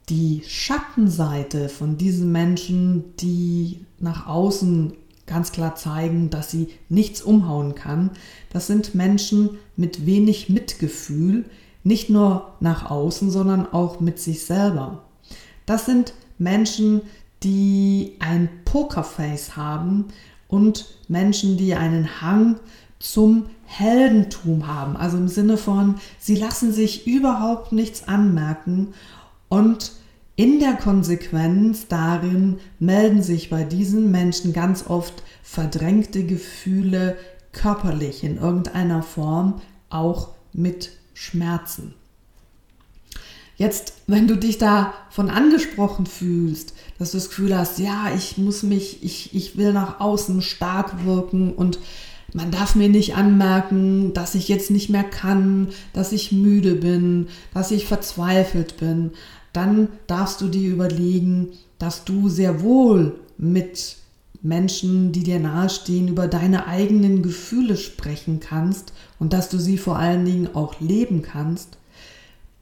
die 0.08 0.42
Schattenseite 0.46 1.68
von 1.68 1.98
diesen 1.98 2.32
Menschen, 2.32 3.16
die 3.16 3.84
nach 3.98 4.26
außen 4.26 4.94
ganz 5.26 5.52
klar 5.52 5.74
zeigen, 5.74 6.30
dass 6.30 6.50
sie 6.50 6.68
nichts 6.88 7.20
umhauen 7.20 7.74
kann, 7.74 8.10
das 8.50 8.66
sind 8.66 8.94
Menschen 8.94 9.50
mit 9.76 10.06
wenig 10.06 10.48
Mitgefühl, 10.48 11.44
nicht 11.84 12.10
nur 12.10 12.54
nach 12.60 12.90
außen, 12.90 13.30
sondern 13.30 13.70
auch 13.72 14.00
mit 14.00 14.18
sich 14.18 14.44
selber. 14.44 15.04
Das 15.66 15.86
sind 15.86 16.14
Menschen, 16.38 17.02
die 17.42 18.16
ein 18.20 18.48
Pokerface 18.64 19.56
haben 19.56 20.06
und 20.48 20.86
Menschen, 21.08 21.56
die 21.56 21.74
einen 21.74 22.22
Hang 22.22 22.58
zum 22.98 23.46
Heldentum 23.64 24.66
haben. 24.66 24.96
Also 24.96 25.18
im 25.18 25.28
Sinne 25.28 25.56
von, 25.56 25.96
sie 26.18 26.34
lassen 26.34 26.72
sich 26.72 27.06
überhaupt 27.06 27.72
nichts 27.72 28.08
anmerken 28.08 28.94
und 29.49 29.93
in 30.37 30.61
der 30.61 30.75
Konsequenz 30.75 31.88
darin 31.88 32.61
melden 32.78 33.23
sich 33.23 33.50
bei 33.50 33.64
diesen 33.64 34.12
Menschen 34.12 34.52
ganz 34.52 34.87
oft 34.87 35.25
verdrängte 35.43 36.25
Gefühle 36.25 37.17
körperlich 37.50 38.23
in 38.23 38.38
irgendeiner 38.38 39.02
Form, 39.02 39.61
auch 39.90 40.28
mit 40.52 40.90
Schmerzen. 41.12 41.95
Jetzt, 43.57 43.95
wenn 44.07 44.28
du 44.28 44.37
dich 44.37 44.59
davon 44.59 45.28
angesprochen 45.28 46.07
fühlst, 46.07 46.75
dass 47.00 47.11
du 47.11 47.17
das 47.17 47.31
Gefühl 47.31 47.59
hast, 47.59 47.81
ja, 47.81 48.12
ich 48.17 48.38
muss 48.38 48.62
mich, 48.62 49.02
ich, 49.02 49.35
ich 49.35 49.57
will 49.57 49.73
nach 49.73 49.99
außen 49.99 50.40
stark 50.43 51.05
wirken 51.05 51.52
und 51.52 51.81
man 52.33 52.52
darf 52.52 52.76
mir 52.76 52.88
nicht 52.88 53.17
anmerken, 53.17 54.12
dass 54.12 54.37
ich 54.37 54.49
jetzt 54.49 54.71
nicht 54.71 54.90
mehr 54.90 55.02
kann, 55.02 55.69
dass 55.93 56.12
ich 56.12 56.31
müde 56.31 56.76
bin, 56.76 57.28
dass 57.52 57.73
ich 57.73 57.87
verzweifelt 57.87 58.76
bin 58.76 59.11
dann 59.58 59.88
darfst 60.06 60.40
du 60.40 60.46
dir 60.46 60.70
überlegen, 60.70 61.48
dass 61.80 62.04
du 62.04 62.28
sehr 62.28 62.62
wohl 62.62 63.18
mit 63.38 63.96
Menschen, 64.40 65.10
die 65.10 65.24
dir 65.24 65.40
nahestehen, 65.40 66.06
über 66.06 66.28
deine 66.28 66.68
eigenen 66.68 67.22
Gefühle 67.24 67.76
sprechen 67.76 68.38
kannst 68.38 68.92
und 69.18 69.32
dass 69.32 69.48
du 69.48 69.58
sie 69.58 69.76
vor 69.76 69.98
allen 69.98 70.24
Dingen 70.24 70.54
auch 70.54 70.78
leben 70.78 71.22
kannst, 71.22 71.76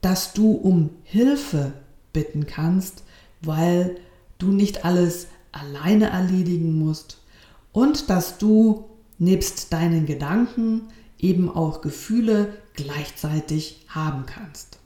dass 0.01 0.33
du 0.33 0.53
um 0.53 0.89
Hilfe 1.03 1.75
bitten 2.15 2.47
kannst, 2.47 3.03
weil 3.43 3.97
du 4.39 4.47
nicht 4.47 4.87
alles 4.87 5.27
alleine 5.53 6.09
erledigen 6.09 6.79
musst 6.79 7.19
und 7.73 8.09
dass 8.09 8.39
du 8.39 8.87
nebst 9.19 9.71
deinen 9.71 10.07
Gedanken 10.07 10.89
eben 11.19 11.51
auch 11.51 11.83
Gefühle 11.83 12.55
gleichzeitig 12.73 13.85
haben 13.89 14.25
kannst. 14.25 14.79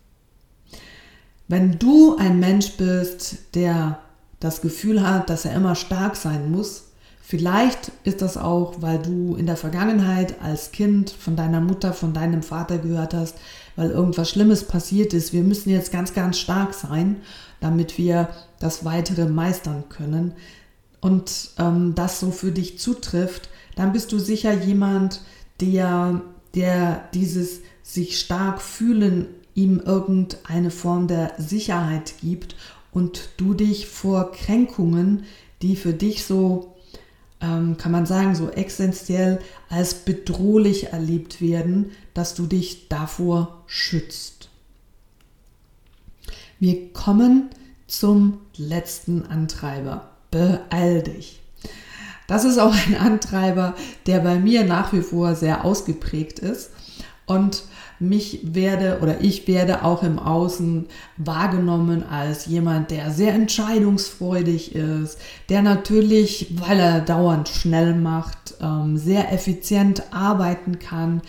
Wenn 1.50 1.80
du 1.80 2.16
ein 2.16 2.38
Mensch 2.38 2.76
bist, 2.76 3.38
der 3.56 3.98
das 4.38 4.60
Gefühl 4.60 5.02
hat, 5.02 5.30
dass 5.30 5.44
er 5.44 5.52
immer 5.56 5.74
stark 5.74 6.14
sein 6.14 6.52
muss, 6.52 6.84
vielleicht 7.22 7.90
ist 8.04 8.22
das 8.22 8.36
auch, 8.36 8.74
weil 8.78 9.00
du 9.00 9.34
in 9.34 9.46
der 9.46 9.56
Vergangenheit 9.56 10.40
als 10.40 10.70
Kind 10.70 11.10
von 11.10 11.34
deiner 11.34 11.60
Mutter, 11.60 11.92
von 11.92 12.12
deinem 12.12 12.44
Vater 12.44 12.78
gehört 12.78 13.14
hast, 13.14 13.34
weil 13.74 13.90
irgendwas 13.90 14.30
Schlimmes 14.30 14.62
passiert 14.62 15.12
ist. 15.12 15.32
Wir 15.32 15.42
müssen 15.42 15.70
jetzt 15.70 15.90
ganz, 15.90 16.14
ganz 16.14 16.38
stark 16.38 16.72
sein, 16.72 17.16
damit 17.58 17.98
wir 17.98 18.28
das 18.60 18.84
Weitere 18.84 19.24
meistern 19.24 19.82
können. 19.88 20.34
Und 21.00 21.50
ähm, 21.58 21.96
das 21.96 22.20
so 22.20 22.30
für 22.30 22.52
dich 22.52 22.78
zutrifft, 22.78 23.48
dann 23.74 23.92
bist 23.92 24.12
du 24.12 24.20
sicher 24.20 24.52
jemand, 24.52 25.20
der, 25.60 26.20
der 26.54 27.08
dieses 27.12 27.58
sich 27.82 28.20
stark 28.20 28.62
fühlen 28.62 29.26
ihm 29.60 29.80
irgendeine 29.80 30.70
Form 30.70 31.06
der 31.06 31.32
Sicherheit 31.38 32.14
gibt 32.20 32.56
und 32.92 33.28
du 33.36 33.54
dich 33.54 33.86
vor 33.86 34.32
Kränkungen, 34.32 35.24
die 35.62 35.76
für 35.76 35.92
dich 35.92 36.24
so, 36.24 36.76
ähm, 37.40 37.76
kann 37.76 37.92
man 37.92 38.06
sagen, 38.06 38.34
so 38.34 38.50
essentiell 38.50 39.40
als 39.68 39.94
bedrohlich 39.94 40.92
erlebt 40.92 41.40
werden, 41.40 41.90
dass 42.14 42.34
du 42.34 42.46
dich 42.46 42.88
davor 42.88 43.62
schützt. 43.66 44.48
Wir 46.58 46.92
kommen 46.92 47.50
zum 47.86 48.40
letzten 48.56 49.26
Antreiber. 49.26 50.10
Beeil 50.30 51.02
dich. 51.02 51.40
Das 52.26 52.44
ist 52.44 52.58
auch 52.58 52.74
ein 52.86 52.96
Antreiber, 52.96 53.74
der 54.06 54.20
bei 54.20 54.38
mir 54.38 54.64
nach 54.64 54.92
wie 54.92 55.02
vor 55.02 55.34
sehr 55.34 55.64
ausgeprägt 55.64 56.38
ist. 56.38 56.70
Und 57.26 57.64
mich 58.00 58.40
werde 58.42 58.98
oder 59.02 59.20
ich 59.20 59.46
werde 59.46 59.84
auch 59.84 60.02
im 60.02 60.18
Außen 60.18 60.86
wahrgenommen 61.18 62.02
als 62.02 62.46
jemand, 62.46 62.90
der 62.90 63.10
sehr 63.10 63.34
entscheidungsfreudig 63.34 64.74
ist, 64.74 65.18
der 65.50 65.62
natürlich, 65.62 66.54
weil 66.58 66.80
er 66.80 67.00
dauernd 67.00 67.48
schnell 67.48 67.94
macht, 67.94 68.54
ähm, 68.60 68.96
sehr 68.96 69.32
effizient 69.32 70.02
arbeiten 70.12 70.78
kann, 70.78 71.20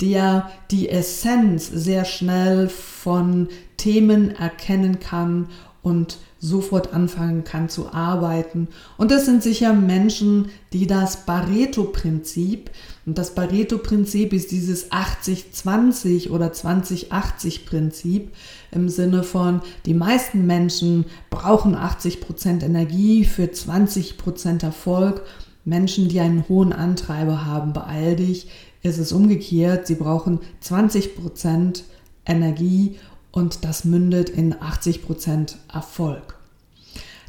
der 0.00 0.50
die 0.70 0.88
Essenz 0.88 1.68
sehr 1.68 2.04
schnell 2.04 2.68
von 2.68 3.48
Themen 3.76 4.34
erkennen 4.34 5.00
kann 5.00 5.48
und 5.82 6.18
sofort 6.38 6.92
anfangen 6.92 7.44
kann 7.44 7.68
zu 7.68 7.92
arbeiten. 7.92 8.68
Und 8.98 9.10
das 9.10 9.26
sind 9.26 9.42
sicher 9.42 9.72
Menschen, 9.72 10.50
die 10.72 10.86
das 10.86 11.24
Pareto-Prinzip, 11.26 12.70
und 13.04 13.18
das 13.18 13.34
Pareto-Prinzip 13.34 14.32
ist 14.32 14.52
dieses 14.52 14.92
80-20 14.92 16.30
oder 16.30 16.52
20-80-Prinzip 16.52 18.28
im 18.70 18.88
Sinne 18.88 19.24
von, 19.24 19.60
die 19.86 19.94
meisten 19.94 20.46
Menschen 20.46 21.06
brauchen 21.28 21.74
80% 21.74 22.62
Energie 22.62 23.24
für 23.24 23.44
20% 23.44 24.62
Erfolg. 24.62 25.22
Menschen, 25.64 26.08
die 26.08 26.20
einen 26.20 26.48
hohen 26.48 26.72
Antreiber 26.72 27.44
haben, 27.44 27.72
beeil 27.72 28.14
dich, 28.16 28.48
ist 28.82 28.98
es 28.98 29.12
umgekehrt. 29.12 29.88
Sie 29.88 29.96
brauchen 29.96 30.38
20% 30.62 31.82
Energie 32.24 32.98
und 33.32 33.64
das 33.64 33.84
mündet 33.84 34.28
in 34.28 34.54
80% 34.54 35.56
Erfolg. 35.72 36.36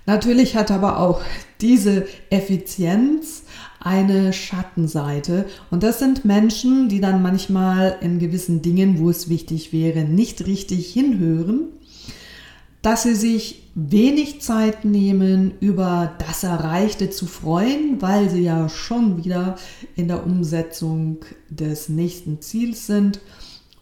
Natürlich 0.06 0.56
hat 0.56 0.70
aber 0.70 1.00
auch 1.00 1.22
diese 1.62 2.06
Effizienz 2.30 3.44
eine 3.80 4.32
Schattenseite 4.32 5.46
und 5.72 5.84
das 5.84 6.00
sind 6.00 6.24
Menschen, 6.24 6.88
die 6.88 7.02
dann 7.02 7.22
manchmal 7.22 7.98
in 8.02 8.20
gewissen 8.20 8.62
Dingen, 8.62 9.00
wo 9.00 9.10
es 9.10 9.30
wichtig 9.30 9.74
wäre, 9.74 10.04
nicht 10.04 10.46
richtig 10.46 10.92
hinhören, 10.94 11.70
dass 12.82 13.04
sie 13.04 13.16
sich 13.16 13.64
wenig 13.76 14.42
Zeit 14.42 14.86
nehmen, 14.86 15.54
über 15.60 16.14
das 16.20 16.44
Erreichte 16.44 17.10
zu 17.10 17.26
freuen, 17.26 18.02
weil 18.02 18.30
sie 18.30 18.44
ja 18.44 18.70
schon 18.70 19.24
wieder 19.24 19.56
in 19.96 20.08
der 20.08 20.26
Umsetzung 20.26 21.18
des 21.50 21.90
nächsten 21.90 22.42
Ziels 22.42 22.86
sind. 22.86 23.20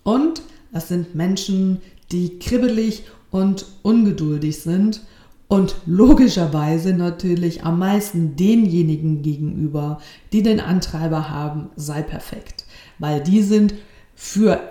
Und 0.04 0.44
das 0.72 0.88
sind 0.88 1.16
Menschen, 1.16 1.82
die 2.12 2.40
kribbelig 2.40 3.04
und 3.30 3.66
ungeduldig 3.82 4.60
sind 4.60 5.02
und 5.48 5.76
logischerweise 5.86 6.94
natürlich 6.94 7.64
am 7.64 7.80
meisten 7.80 8.36
denjenigen 8.36 9.22
gegenüber, 9.22 10.00
die 10.32 10.44
den 10.44 10.60
Antreiber 10.60 11.30
haben, 11.30 11.70
sei 11.76 12.02
perfekt, 12.02 12.66
weil 13.00 13.22
die 13.22 13.42
sind 13.42 13.74
für 14.16 14.62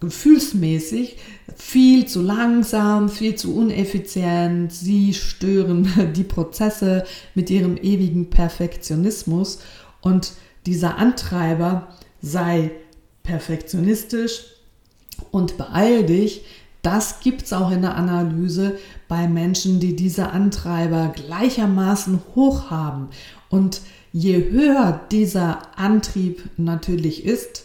gefühlsmäßig 0.00 1.18
viel 1.56 2.06
zu 2.06 2.22
langsam, 2.22 3.10
viel 3.10 3.34
zu 3.34 3.54
uneffizient, 3.54 4.72
sie 4.72 5.12
stören 5.14 6.12
die 6.16 6.24
Prozesse 6.24 7.04
mit 7.34 7.50
ihrem 7.50 7.76
ewigen 7.76 8.30
Perfektionismus. 8.30 9.58
Und 10.00 10.32
dieser 10.64 10.96
Antreiber 10.96 11.88
sei 12.22 12.70
perfektionistisch 13.22 14.44
und 15.30 15.58
beeil 15.58 16.04
dich, 16.04 16.44
das 16.82 17.20
gibt 17.20 17.42
es 17.42 17.52
auch 17.52 17.70
in 17.70 17.82
der 17.82 17.96
Analyse 17.96 18.78
bei 19.08 19.28
Menschen, 19.28 19.80
die 19.80 19.96
diese 19.96 20.30
Antreiber 20.30 21.12
gleichermaßen 21.14 22.20
hoch 22.34 22.70
haben. 22.70 23.08
Und 23.48 23.82
je 24.12 24.50
höher 24.50 25.00
dieser 25.10 25.78
Antrieb 25.78 26.48
natürlich 26.56 27.24
ist, 27.24 27.64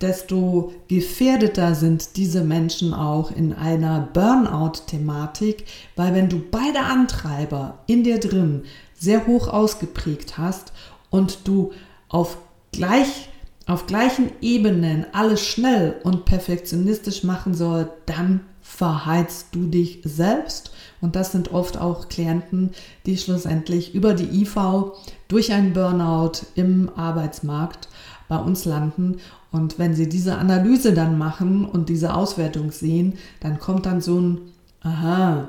desto 0.00 0.74
gefährdeter 0.88 1.74
sind 1.74 2.16
diese 2.16 2.44
Menschen 2.44 2.92
auch 2.92 3.30
in 3.30 3.52
einer 3.52 4.08
Burnout-Thematik, 4.12 5.64
weil 5.94 6.14
wenn 6.14 6.28
du 6.28 6.42
beide 6.50 6.80
Antreiber 6.80 7.78
in 7.86 8.04
dir 8.04 8.18
drin 8.18 8.64
sehr 8.98 9.26
hoch 9.26 9.48
ausgeprägt 9.48 10.36
hast 10.36 10.72
und 11.10 11.48
du 11.48 11.72
auf 12.08 12.38
gleich 12.72 13.28
auf 13.66 13.86
gleichen 13.86 14.30
Ebenen 14.40 15.06
alles 15.12 15.44
schnell 15.44 15.96
und 16.04 16.24
perfektionistisch 16.24 17.24
machen 17.24 17.52
soll, 17.52 17.90
dann 18.06 18.42
verheizt 18.66 19.48
du 19.52 19.66
dich 19.66 20.00
selbst. 20.04 20.72
Und 21.00 21.14
das 21.14 21.32
sind 21.32 21.52
oft 21.52 21.78
auch 21.78 22.08
Klienten, 22.08 22.72
die 23.06 23.16
schlussendlich 23.16 23.94
über 23.94 24.12
die 24.12 24.42
IV 24.42 24.56
durch 25.28 25.52
einen 25.52 25.72
Burnout 25.72 26.46
im 26.56 26.90
Arbeitsmarkt 26.94 27.88
bei 28.28 28.36
uns 28.36 28.64
landen. 28.64 29.18
Und 29.52 29.78
wenn 29.78 29.94
sie 29.94 30.08
diese 30.08 30.36
Analyse 30.36 30.92
dann 30.92 31.16
machen 31.16 31.64
und 31.64 31.88
diese 31.88 32.14
Auswertung 32.14 32.72
sehen, 32.72 33.14
dann 33.40 33.58
kommt 33.58 33.86
dann 33.86 34.00
so 34.00 34.20
ein, 34.20 34.40
aha, 34.82 35.48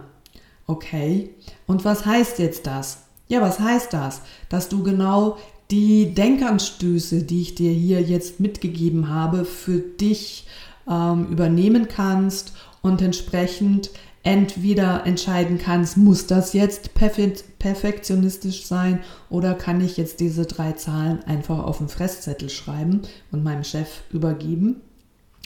okay. 0.68 1.32
Und 1.66 1.86
was 1.86 2.06
heißt 2.06 2.40
jetzt 2.40 2.68
das? 2.68 3.00
Ja, 3.28 3.42
was 3.42 3.60
heißt 3.60 3.92
das? 3.94 4.22
Dass 4.48 4.70
du 4.70 4.84
genau 4.84 5.38
die 5.72 6.14
Denkanstöße, 6.14 7.24
die 7.24 7.42
ich 7.42 7.56
dir 7.56 7.72
hier 7.72 8.02
jetzt 8.02 8.40
mitgegeben 8.40 9.10
habe, 9.10 9.44
für 9.44 9.80
dich 9.80 10.46
ähm, 10.90 11.28
übernehmen 11.28 11.88
kannst 11.88 12.54
und 12.82 13.02
entsprechend 13.02 13.90
entweder 14.24 15.06
entscheiden 15.06 15.58
kannst, 15.58 15.96
muss 15.96 16.28
das 16.28 16.52
jetzt 16.52 16.92
perfektionistisch 16.96 18.66
sein 18.66 19.00
oder 19.30 19.54
kann 19.54 19.80
ich 19.80 19.96
jetzt 19.96 20.20
diese 20.20 20.46
drei 20.46 20.74
Zahlen 20.74 21.24
einfach 21.24 21.60
auf 21.60 21.78
den 21.78 21.88
Fresszettel 21.88 22.50
schreiben 22.50 23.04
und 23.32 23.44
meinem 23.44 23.64
Chef 23.64 24.02
übergeben. 24.12 24.82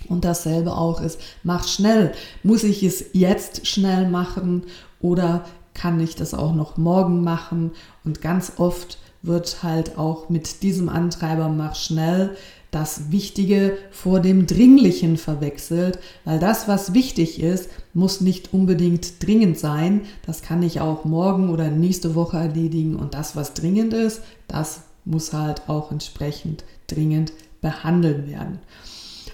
Und 0.08 0.25
dasselbe 0.25 0.75
auch 0.75 0.99
ist, 0.99 1.19
mach 1.43 1.67
schnell. 1.67 2.13
Muss 2.41 2.63
ich 2.63 2.82
es 2.82 3.06
jetzt 3.13 3.67
schnell 3.67 4.10
machen 4.10 4.63
oder 4.99 5.45
kann 5.75 5.99
ich 5.99 6.15
das 6.15 6.34
auch 6.34 6.56
noch 6.56 6.75
morgen 6.77 7.23
machen? 7.23 7.73
Und 8.04 8.19
ganz 8.19 8.54
oft 8.58 8.97
wird 9.21 9.62
halt 9.62 9.99
auch 9.99 10.30
mit 10.30 10.63
diesem 10.63 10.89
Antreiber 10.89 11.49
mach 11.49 11.75
schnell 11.75 12.36
das 12.71 13.12
Wichtige 13.12 13.77
vor 13.91 14.21
dem 14.21 14.47
Dringlichen 14.47 15.17
verwechselt, 15.17 15.99
weil 16.23 16.39
das, 16.39 16.69
was 16.69 16.93
wichtig 16.93 17.41
ist, 17.41 17.69
muss 17.93 18.21
nicht 18.21 18.53
unbedingt 18.53 19.21
dringend 19.25 19.60
sein. 19.60 20.01
Das 20.25 20.41
kann 20.41 20.63
ich 20.63 20.79
auch 20.79 21.03
morgen 21.03 21.49
oder 21.49 21.69
nächste 21.69 22.15
Woche 22.15 22.38
erledigen 22.38 22.95
und 22.95 23.13
das, 23.13 23.36
was 23.36 23.53
dringend 23.53 23.93
ist, 23.93 24.21
das 24.47 24.84
muss 25.03 25.34
halt 25.34 25.67
auch 25.67 25.91
entsprechend 25.91 26.63
dringend 26.88 27.34
behandelt 27.60 28.27
werden. 28.27 28.60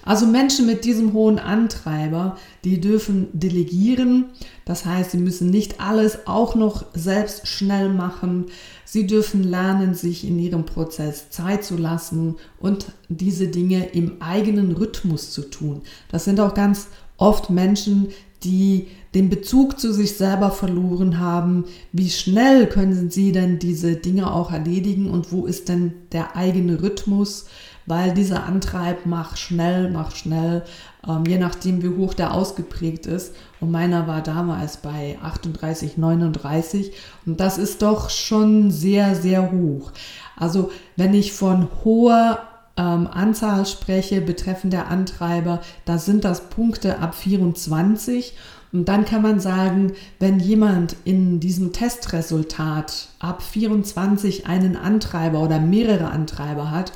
Also 0.08 0.24
Menschen 0.24 0.64
mit 0.64 0.86
diesem 0.86 1.12
hohen 1.12 1.38
Antreiber, 1.38 2.38
die 2.64 2.80
dürfen 2.80 3.28
delegieren. 3.34 4.30
Das 4.64 4.86
heißt, 4.86 5.10
sie 5.10 5.18
müssen 5.18 5.50
nicht 5.50 5.82
alles 5.82 6.26
auch 6.26 6.54
noch 6.54 6.86
selbst 6.94 7.46
schnell 7.46 7.90
machen. 7.90 8.46
Sie 8.86 9.06
dürfen 9.06 9.44
lernen, 9.44 9.92
sich 9.94 10.26
in 10.26 10.38
ihrem 10.38 10.64
Prozess 10.64 11.28
Zeit 11.28 11.62
zu 11.62 11.76
lassen 11.76 12.36
und 12.58 12.86
diese 13.10 13.48
Dinge 13.48 13.84
im 13.90 14.22
eigenen 14.22 14.72
Rhythmus 14.72 15.30
zu 15.30 15.42
tun. 15.42 15.82
Das 16.10 16.24
sind 16.24 16.40
auch 16.40 16.54
ganz 16.54 16.86
oft 17.18 17.50
Menschen, 17.50 18.08
die 18.44 18.86
den 19.14 19.28
Bezug 19.28 19.78
zu 19.78 19.92
sich 19.92 20.16
selber 20.16 20.50
verloren 20.52 21.18
haben. 21.18 21.66
Wie 21.92 22.08
schnell 22.08 22.66
können 22.66 23.10
sie 23.10 23.32
denn 23.32 23.58
diese 23.58 23.96
Dinge 23.96 24.32
auch 24.32 24.52
erledigen 24.52 25.10
und 25.10 25.32
wo 25.32 25.44
ist 25.44 25.68
denn 25.68 25.92
der 26.12 26.34
eigene 26.34 26.80
Rhythmus? 26.80 27.44
Weil 27.88 28.12
dieser 28.12 28.44
Antreib 28.44 29.06
macht 29.06 29.38
schnell, 29.38 29.90
macht 29.90 30.18
schnell, 30.18 30.62
ähm, 31.08 31.24
je 31.26 31.38
nachdem 31.38 31.82
wie 31.82 31.96
hoch 31.96 32.12
der 32.12 32.34
ausgeprägt 32.34 33.06
ist. 33.06 33.34
Und 33.60 33.70
meiner 33.70 34.06
war 34.06 34.22
damals 34.22 34.76
bei 34.76 35.18
38, 35.22 35.96
39 35.96 36.92
und 37.24 37.40
das 37.40 37.56
ist 37.56 37.80
doch 37.80 38.10
schon 38.10 38.70
sehr, 38.70 39.14
sehr 39.14 39.50
hoch. 39.50 39.92
Also 40.36 40.70
wenn 40.96 41.14
ich 41.14 41.32
von 41.32 41.68
hoher 41.82 42.40
ähm, 42.76 43.08
Anzahl 43.10 43.66
spreche 43.66 44.20
betreffend 44.20 44.72
der 44.72 44.88
Antreiber, 44.88 45.60
da 45.84 45.98
sind 45.98 46.24
das 46.24 46.48
Punkte 46.48 46.98
ab 47.00 47.14
24. 47.14 48.34
Und 48.70 48.86
dann 48.88 49.06
kann 49.06 49.22
man 49.22 49.40
sagen, 49.40 49.94
wenn 50.18 50.38
jemand 50.38 50.94
in 51.04 51.40
diesem 51.40 51.72
Testresultat 51.72 53.08
ab 53.18 53.42
24 53.42 54.46
einen 54.46 54.76
Antreiber 54.76 55.40
oder 55.40 55.58
mehrere 55.58 56.10
Antreiber 56.10 56.70
hat, 56.70 56.92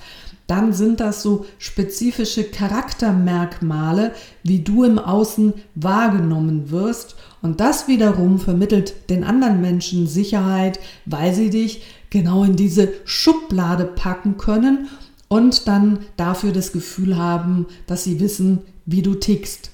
dann 0.52 0.74
sind 0.74 1.00
das 1.00 1.22
so 1.22 1.46
spezifische 1.56 2.44
Charaktermerkmale, 2.44 4.12
wie 4.42 4.58
du 4.58 4.84
im 4.84 4.98
Außen 4.98 5.54
wahrgenommen 5.74 6.70
wirst. 6.70 7.16
Und 7.40 7.60
das 7.60 7.88
wiederum 7.88 8.38
vermittelt 8.38 9.08
den 9.08 9.24
anderen 9.24 9.62
Menschen 9.62 10.06
Sicherheit, 10.06 10.78
weil 11.06 11.32
sie 11.32 11.48
dich 11.48 11.84
genau 12.10 12.44
in 12.44 12.54
diese 12.54 12.92
Schublade 13.06 13.86
packen 13.86 14.36
können 14.36 14.88
und 15.28 15.68
dann 15.68 16.00
dafür 16.18 16.52
das 16.52 16.72
Gefühl 16.72 17.16
haben, 17.16 17.64
dass 17.86 18.04
sie 18.04 18.20
wissen, 18.20 18.58
wie 18.84 19.00
du 19.00 19.14
tickst. 19.14 19.70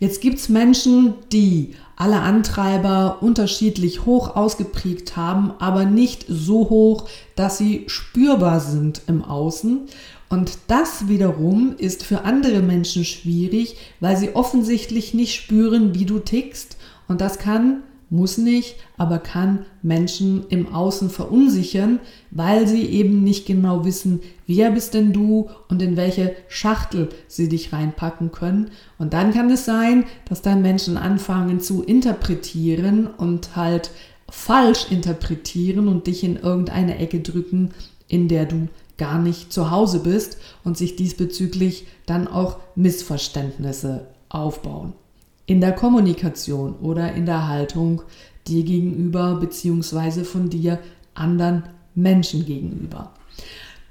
Jetzt 0.00 0.22
gibt 0.22 0.38
es 0.38 0.48
Menschen, 0.48 1.12
die 1.30 1.74
alle 1.94 2.20
Antreiber 2.20 3.18
unterschiedlich 3.20 4.06
hoch 4.06 4.34
ausgeprägt 4.34 5.14
haben, 5.18 5.52
aber 5.58 5.84
nicht 5.84 6.24
so 6.26 6.70
hoch, 6.70 7.06
dass 7.36 7.58
sie 7.58 7.84
spürbar 7.86 8.60
sind 8.60 9.02
im 9.06 9.22
Außen. 9.22 9.82
Und 10.30 10.52
das 10.68 11.08
wiederum 11.08 11.74
ist 11.76 12.02
für 12.02 12.22
andere 12.24 12.62
Menschen 12.62 13.04
schwierig, 13.04 13.76
weil 14.00 14.16
sie 14.16 14.34
offensichtlich 14.34 15.12
nicht 15.12 15.34
spüren, 15.34 15.94
wie 15.94 16.06
du 16.06 16.18
tickst. 16.18 16.78
Und 17.06 17.20
das 17.20 17.38
kann 17.38 17.82
muss 18.10 18.38
nicht, 18.38 18.76
aber 18.98 19.18
kann 19.20 19.64
Menschen 19.82 20.44
im 20.48 20.74
Außen 20.74 21.10
verunsichern, 21.10 22.00
weil 22.32 22.66
sie 22.66 22.84
eben 22.84 23.22
nicht 23.22 23.46
genau 23.46 23.84
wissen, 23.84 24.20
wer 24.48 24.72
bist 24.72 24.94
denn 24.94 25.12
du 25.12 25.48
und 25.68 25.80
in 25.80 25.96
welche 25.96 26.34
Schachtel 26.48 27.08
sie 27.28 27.48
dich 27.48 27.72
reinpacken 27.72 28.32
können. 28.32 28.72
Und 28.98 29.12
dann 29.12 29.32
kann 29.32 29.48
es 29.48 29.64
sein, 29.64 30.04
dass 30.28 30.42
dann 30.42 30.60
Menschen 30.60 30.96
anfangen 30.96 31.60
zu 31.60 31.84
interpretieren 31.84 33.06
und 33.06 33.54
halt 33.54 33.92
falsch 34.28 34.90
interpretieren 34.90 35.86
und 35.86 36.08
dich 36.08 36.24
in 36.24 36.36
irgendeine 36.36 36.98
Ecke 36.98 37.20
drücken, 37.20 37.70
in 38.08 38.26
der 38.26 38.44
du 38.44 38.68
gar 38.98 39.18
nicht 39.18 39.52
zu 39.52 39.70
Hause 39.70 40.00
bist 40.00 40.36
und 40.64 40.76
sich 40.76 40.96
diesbezüglich 40.96 41.86
dann 42.06 42.26
auch 42.26 42.58
Missverständnisse 42.74 44.08
aufbauen 44.28 44.94
in 45.50 45.60
der 45.60 45.72
Kommunikation 45.72 46.76
oder 46.76 47.12
in 47.12 47.26
der 47.26 47.48
Haltung 47.48 48.02
dir 48.46 48.62
gegenüber 48.62 49.34
beziehungsweise 49.34 50.24
von 50.24 50.48
dir 50.48 50.78
anderen 51.14 51.64
Menschen 51.96 52.46
gegenüber. 52.46 53.10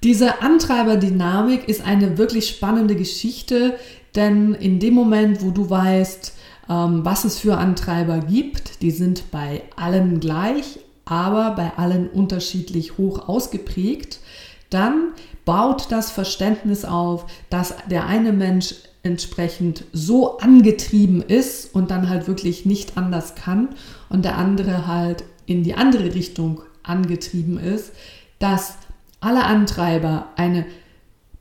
Diese 0.02 0.41
Antreiberdynamik 0.41 1.67
ist 1.67 1.86
eine 1.86 2.17
wirklich 2.17 2.48
spannende 2.48 2.95
Geschichte, 2.95 3.76
denn 4.15 4.54
in 4.54 4.80
dem 4.80 4.93
Moment, 4.93 5.43
wo 5.43 5.52
du 5.52 5.69
weißt, 5.69 6.34
ähm, 6.69 7.04
was 7.04 7.26
es 7.26 7.39
für 7.39 7.58
Antreiber 7.58 8.19
gibt, 8.19 8.82
die 8.82 8.91
sind 8.91 9.30
bei 9.30 9.63
allen 9.76 10.22
gleich, 10.22 10.80
aber 11.04 11.56
bei 11.58 11.74
allen 11.76 12.08
unterschiedlich 12.10 12.98
hoch 12.98 13.28
ausgeprägt, 13.28 14.22
dann 14.69 15.10
baut 15.45 15.91
das 15.91 16.12
Verständnis 16.12 16.86
auf, 16.86 17.25
dass 17.49 17.75
der 17.89 18.06
eine 18.06 18.34
Mensch 18.34 18.75
entsprechend 19.04 19.86
so 19.93 20.39
angetrieben 20.39 21.21
ist 21.21 21.73
und 21.73 21.89
dann 21.89 22.10
halt 22.10 22.28
wirklich 22.28 22.65
nicht 22.65 22.97
anders 22.97 23.36
kann 23.36 23.69
und 24.10 24.25
der 24.25 24.38
andere 24.38 24.88
halt 24.88 25.23
in 25.45 25.63
die 25.63 25.73
andere 25.73 26.13
Richtung 26.13 26.62
angetrieben 26.84 27.58
ist, 27.58 27.93
dass 28.39 28.75
alle 29.21 29.45
Antreiber 29.45 30.28
eine 30.36 30.65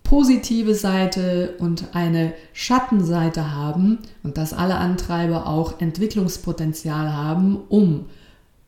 positive 0.03 0.75
Seite 0.75 1.57
und 1.59 1.95
eine 1.95 2.33
Schattenseite 2.55 3.55
haben 3.55 3.99
und 4.23 4.39
dass 4.39 4.55
alle 4.55 4.77
Antreiber 4.77 5.47
auch 5.47 5.81
Entwicklungspotenzial 5.81 7.13
haben, 7.13 7.59
um 7.69 8.07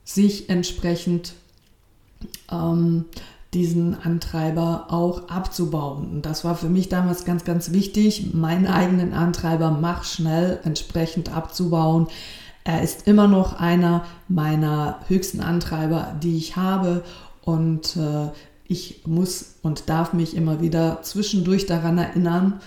sich 0.04 0.50
entsprechend 0.50 1.32
ähm, 2.52 3.06
diesen 3.54 4.00
Antreiber 4.00 4.86
auch 4.90 5.28
abzubauen. 5.28 6.08
Und 6.10 6.26
das 6.26 6.44
war 6.44 6.54
für 6.54 6.68
mich 6.68 6.88
damals 6.88 7.24
ganz, 7.24 7.44
ganz 7.44 7.72
wichtig, 7.72 8.32
meinen 8.32 8.66
eigenen 8.66 9.12
Antreiber 9.12 9.70
mach 9.70 10.04
schnell 10.04 10.60
entsprechend 10.62 11.34
abzubauen. 11.34 12.06
Er 12.62 12.82
ist 12.82 13.08
immer 13.08 13.26
noch 13.26 13.58
einer 13.58 14.04
meiner 14.28 15.00
höchsten 15.08 15.40
Antreiber, 15.40 16.14
die 16.22 16.36
ich 16.36 16.56
habe. 16.56 17.02
Und 17.42 17.96
äh, 17.96 18.28
ich 18.68 19.02
muss 19.04 19.56
und 19.62 19.88
darf 19.88 20.12
mich 20.12 20.36
immer 20.36 20.60
wieder 20.60 21.02
zwischendurch 21.02 21.66
daran 21.66 21.98
erinnern. 21.98 22.60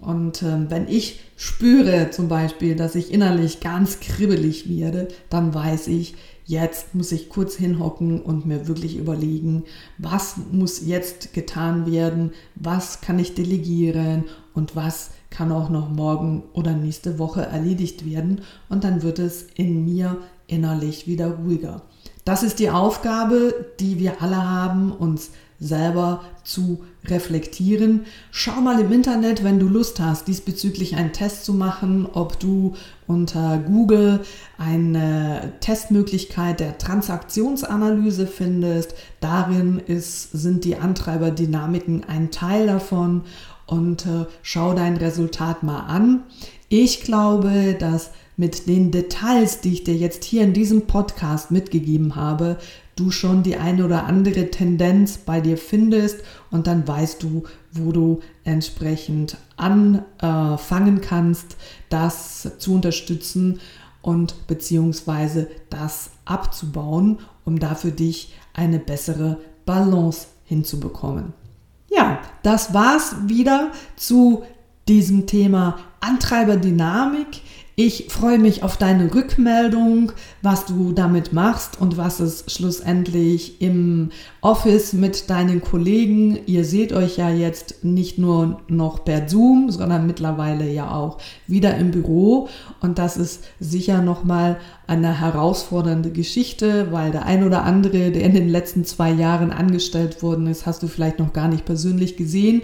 Und 0.00 0.42
äh, 0.42 0.70
wenn 0.70 0.86
ich 0.86 1.18
spüre 1.36 2.10
zum 2.10 2.28
Beispiel, 2.28 2.76
dass 2.76 2.94
ich 2.94 3.12
innerlich 3.12 3.58
ganz 3.58 3.98
kribbelig 3.98 4.68
werde, 4.68 5.08
dann 5.30 5.52
weiß 5.52 5.88
ich, 5.88 6.14
jetzt 6.48 6.94
muss 6.94 7.12
ich 7.12 7.28
kurz 7.28 7.56
hinhocken 7.56 8.22
und 8.22 8.46
mir 8.46 8.66
wirklich 8.66 8.96
überlegen, 8.96 9.64
was 9.98 10.36
muss 10.50 10.86
jetzt 10.86 11.34
getan 11.34 11.92
werden, 11.92 12.32
was 12.54 13.02
kann 13.02 13.18
ich 13.18 13.34
delegieren 13.34 14.24
und 14.54 14.74
was 14.74 15.10
kann 15.28 15.52
auch 15.52 15.68
noch 15.68 15.90
morgen 15.90 16.42
oder 16.54 16.72
nächste 16.72 17.18
Woche 17.18 17.42
erledigt 17.42 18.10
werden 18.10 18.40
und 18.70 18.82
dann 18.82 19.02
wird 19.02 19.18
es 19.18 19.42
in 19.56 19.84
mir 19.84 20.16
innerlich 20.46 21.06
wieder 21.06 21.34
ruhiger. 21.34 21.82
Das 22.24 22.42
ist 22.42 22.58
die 22.58 22.70
Aufgabe, 22.70 23.66
die 23.78 23.98
wir 23.98 24.22
alle 24.22 24.42
haben, 24.42 24.90
uns 24.90 25.32
selber 25.60 26.22
zu 26.44 26.84
reflektieren. 27.06 28.06
Schau 28.30 28.60
mal 28.60 28.80
im 28.80 28.92
Internet, 28.92 29.42
wenn 29.42 29.58
du 29.58 29.66
Lust 29.68 30.00
hast, 30.00 30.28
diesbezüglich 30.28 30.96
einen 30.96 31.12
Test 31.12 31.44
zu 31.44 31.52
machen, 31.52 32.06
ob 32.12 32.38
du 32.38 32.74
unter 33.06 33.58
Google 33.58 34.20
eine 34.56 35.52
Testmöglichkeit 35.60 36.60
der 36.60 36.78
Transaktionsanalyse 36.78 38.26
findest. 38.26 38.94
Darin 39.20 39.80
ist, 39.84 40.32
sind 40.32 40.64
die 40.64 40.76
Antreiberdynamiken 40.76 42.04
ein 42.04 42.30
Teil 42.30 42.66
davon 42.66 43.22
und 43.66 44.06
äh, 44.06 44.26
schau 44.42 44.74
dein 44.74 44.96
Resultat 44.96 45.62
mal 45.62 45.80
an. 45.80 46.22
Ich 46.68 47.02
glaube, 47.02 47.76
dass 47.78 48.10
mit 48.36 48.68
den 48.68 48.92
Details, 48.92 49.60
die 49.60 49.72
ich 49.72 49.84
dir 49.84 49.96
jetzt 49.96 50.22
hier 50.22 50.42
in 50.42 50.52
diesem 50.52 50.82
Podcast 50.82 51.50
mitgegeben 51.50 52.14
habe, 52.14 52.56
du 52.98 53.10
schon 53.10 53.42
die 53.42 53.56
eine 53.56 53.84
oder 53.84 54.06
andere 54.06 54.50
Tendenz 54.50 55.18
bei 55.18 55.40
dir 55.40 55.56
findest 55.56 56.20
und 56.50 56.66
dann 56.66 56.86
weißt 56.86 57.22
du, 57.22 57.44
wo 57.72 57.92
du 57.92 58.20
entsprechend 58.44 59.36
anfangen 59.56 61.00
kannst, 61.00 61.56
das 61.88 62.52
zu 62.58 62.74
unterstützen 62.74 63.60
und 64.02 64.46
beziehungsweise 64.46 65.48
das 65.70 66.10
abzubauen, 66.24 67.18
um 67.44 67.58
da 67.58 67.74
für 67.74 67.92
dich 67.92 68.34
eine 68.54 68.78
bessere 68.78 69.38
Balance 69.66 70.28
hinzubekommen. 70.44 71.34
Ja, 71.90 72.20
das 72.42 72.74
war's 72.74 73.16
wieder 73.26 73.72
zu 73.96 74.42
diesem 74.88 75.26
Thema 75.26 75.78
Antreiberdynamik. 76.00 77.42
Ich 77.80 78.06
freue 78.08 78.40
mich 78.40 78.64
auf 78.64 78.76
deine 78.76 79.14
Rückmeldung, 79.14 80.10
was 80.42 80.66
du 80.66 80.90
damit 80.90 81.32
machst 81.32 81.80
und 81.80 81.96
was 81.96 82.18
es 82.18 82.42
schlussendlich 82.48 83.62
im 83.62 84.10
Office 84.40 84.94
mit 84.94 85.30
deinen 85.30 85.62
Kollegen, 85.62 86.40
ihr 86.46 86.64
seht 86.64 86.92
euch 86.92 87.18
ja 87.18 87.30
jetzt 87.30 87.84
nicht 87.84 88.18
nur 88.18 88.62
noch 88.66 89.04
per 89.04 89.28
Zoom, 89.28 89.70
sondern 89.70 90.08
mittlerweile 90.08 90.68
ja 90.68 90.90
auch 90.90 91.18
wieder 91.46 91.76
im 91.76 91.92
Büro. 91.92 92.48
Und 92.80 92.98
das 92.98 93.16
ist 93.16 93.44
sicher 93.60 94.02
nochmal 94.02 94.56
eine 94.88 95.20
herausfordernde 95.20 96.10
Geschichte, 96.10 96.88
weil 96.90 97.12
der 97.12 97.26
ein 97.26 97.44
oder 97.44 97.62
andere, 97.62 98.10
der 98.10 98.24
in 98.24 98.34
den 98.34 98.48
letzten 98.48 98.86
zwei 98.86 99.12
Jahren 99.12 99.52
angestellt 99.52 100.20
worden 100.20 100.48
ist, 100.48 100.66
hast 100.66 100.82
du 100.82 100.88
vielleicht 100.88 101.20
noch 101.20 101.32
gar 101.32 101.46
nicht 101.46 101.64
persönlich 101.64 102.16
gesehen 102.16 102.62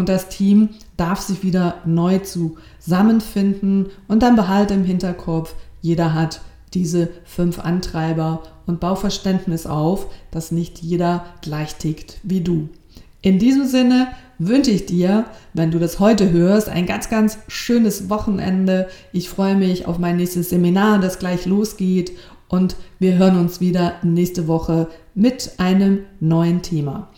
und 0.00 0.08
das 0.08 0.28
Team 0.28 0.70
darf 0.96 1.20
sich 1.20 1.44
wieder 1.44 1.74
neu 1.84 2.18
zusammenfinden 2.20 3.90
und 4.08 4.22
dann 4.22 4.34
behalte 4.34 4.74
im 4.74 4.84
Hinterkopf, 4.84 5.54
jeder 5.82 6.14
hat 6.14 6.40
diese 6.72 7.10
fünf 7.24 7.58
Antreiber 7.58 8.42
und 8.66 8.80
Bauverständnis 8.80 9.66
auf, 9.66 10.06
dass 10.30 10.52
nicht 10.52 10.78
jeder 10.78 11.26
gleich 11.42 11.74
tickt 11.76 12.18
wie 12.22 12.40
du. 12.40 12.70
In 13.20 13.38
diesem 13.38 13.66
Sinne 13.66 14.08
wünsche 14.38 14.70
ich 14.70 14.86
dir, 14.86 15.26
wenn 15.52 15.70
du 15.70 15.78
das 15.78 16.00
heute 16.00 16.30
hörst, 16.30 16.70
ein 16.70 16.86
ganz, 16.86 17.10
ganz 17.10 17.36
schönes 17.48 18.08
Wochenende. 18.08 18.88
Ich 19.12 19.28
freue 19.28 19.54
mich 19.54 19.86
auf 19.86 19.98
mein 19.98 20.16
nächstes 20.16 20.48
Seminar, 20.48 20.98
das 20.98 21.18
gleich 21.18 21.44
losgeht 21.44 22.12
und 22.48 22.74
wir 22.98 23.18
hören 23.18 23.38
uns 23.38 23.60
wieder 23.60 23.96
nächste 24.02 24.48
Woche 24.48 24.88
mit 25.14 25.52
einem 25.58 26.00
neuen 26.20 26.62
Thema. 26.62 27.10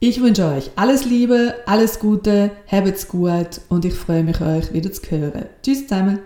Ich 0.00 0.20
wünsche 0.22 0.46
euch 0.46 0.70
alles 0.76 1.06
Liebe, 1.06 1.56
alles 1.66 1.98
Gute, 1.98 2.52
habt's 2.70 3.08
gut 3.08 3.60
und 3.68 3.84
ich 3.84 3.94
freue 3.94 4.22
mich, 4.22 4.40
euch 4.40 4.72
wieder 4.72 4.92
zu 4.92 5.02
hören. 5.10 5.46
Tschüss 5.60 5.88
zusammen. 5.88 6.20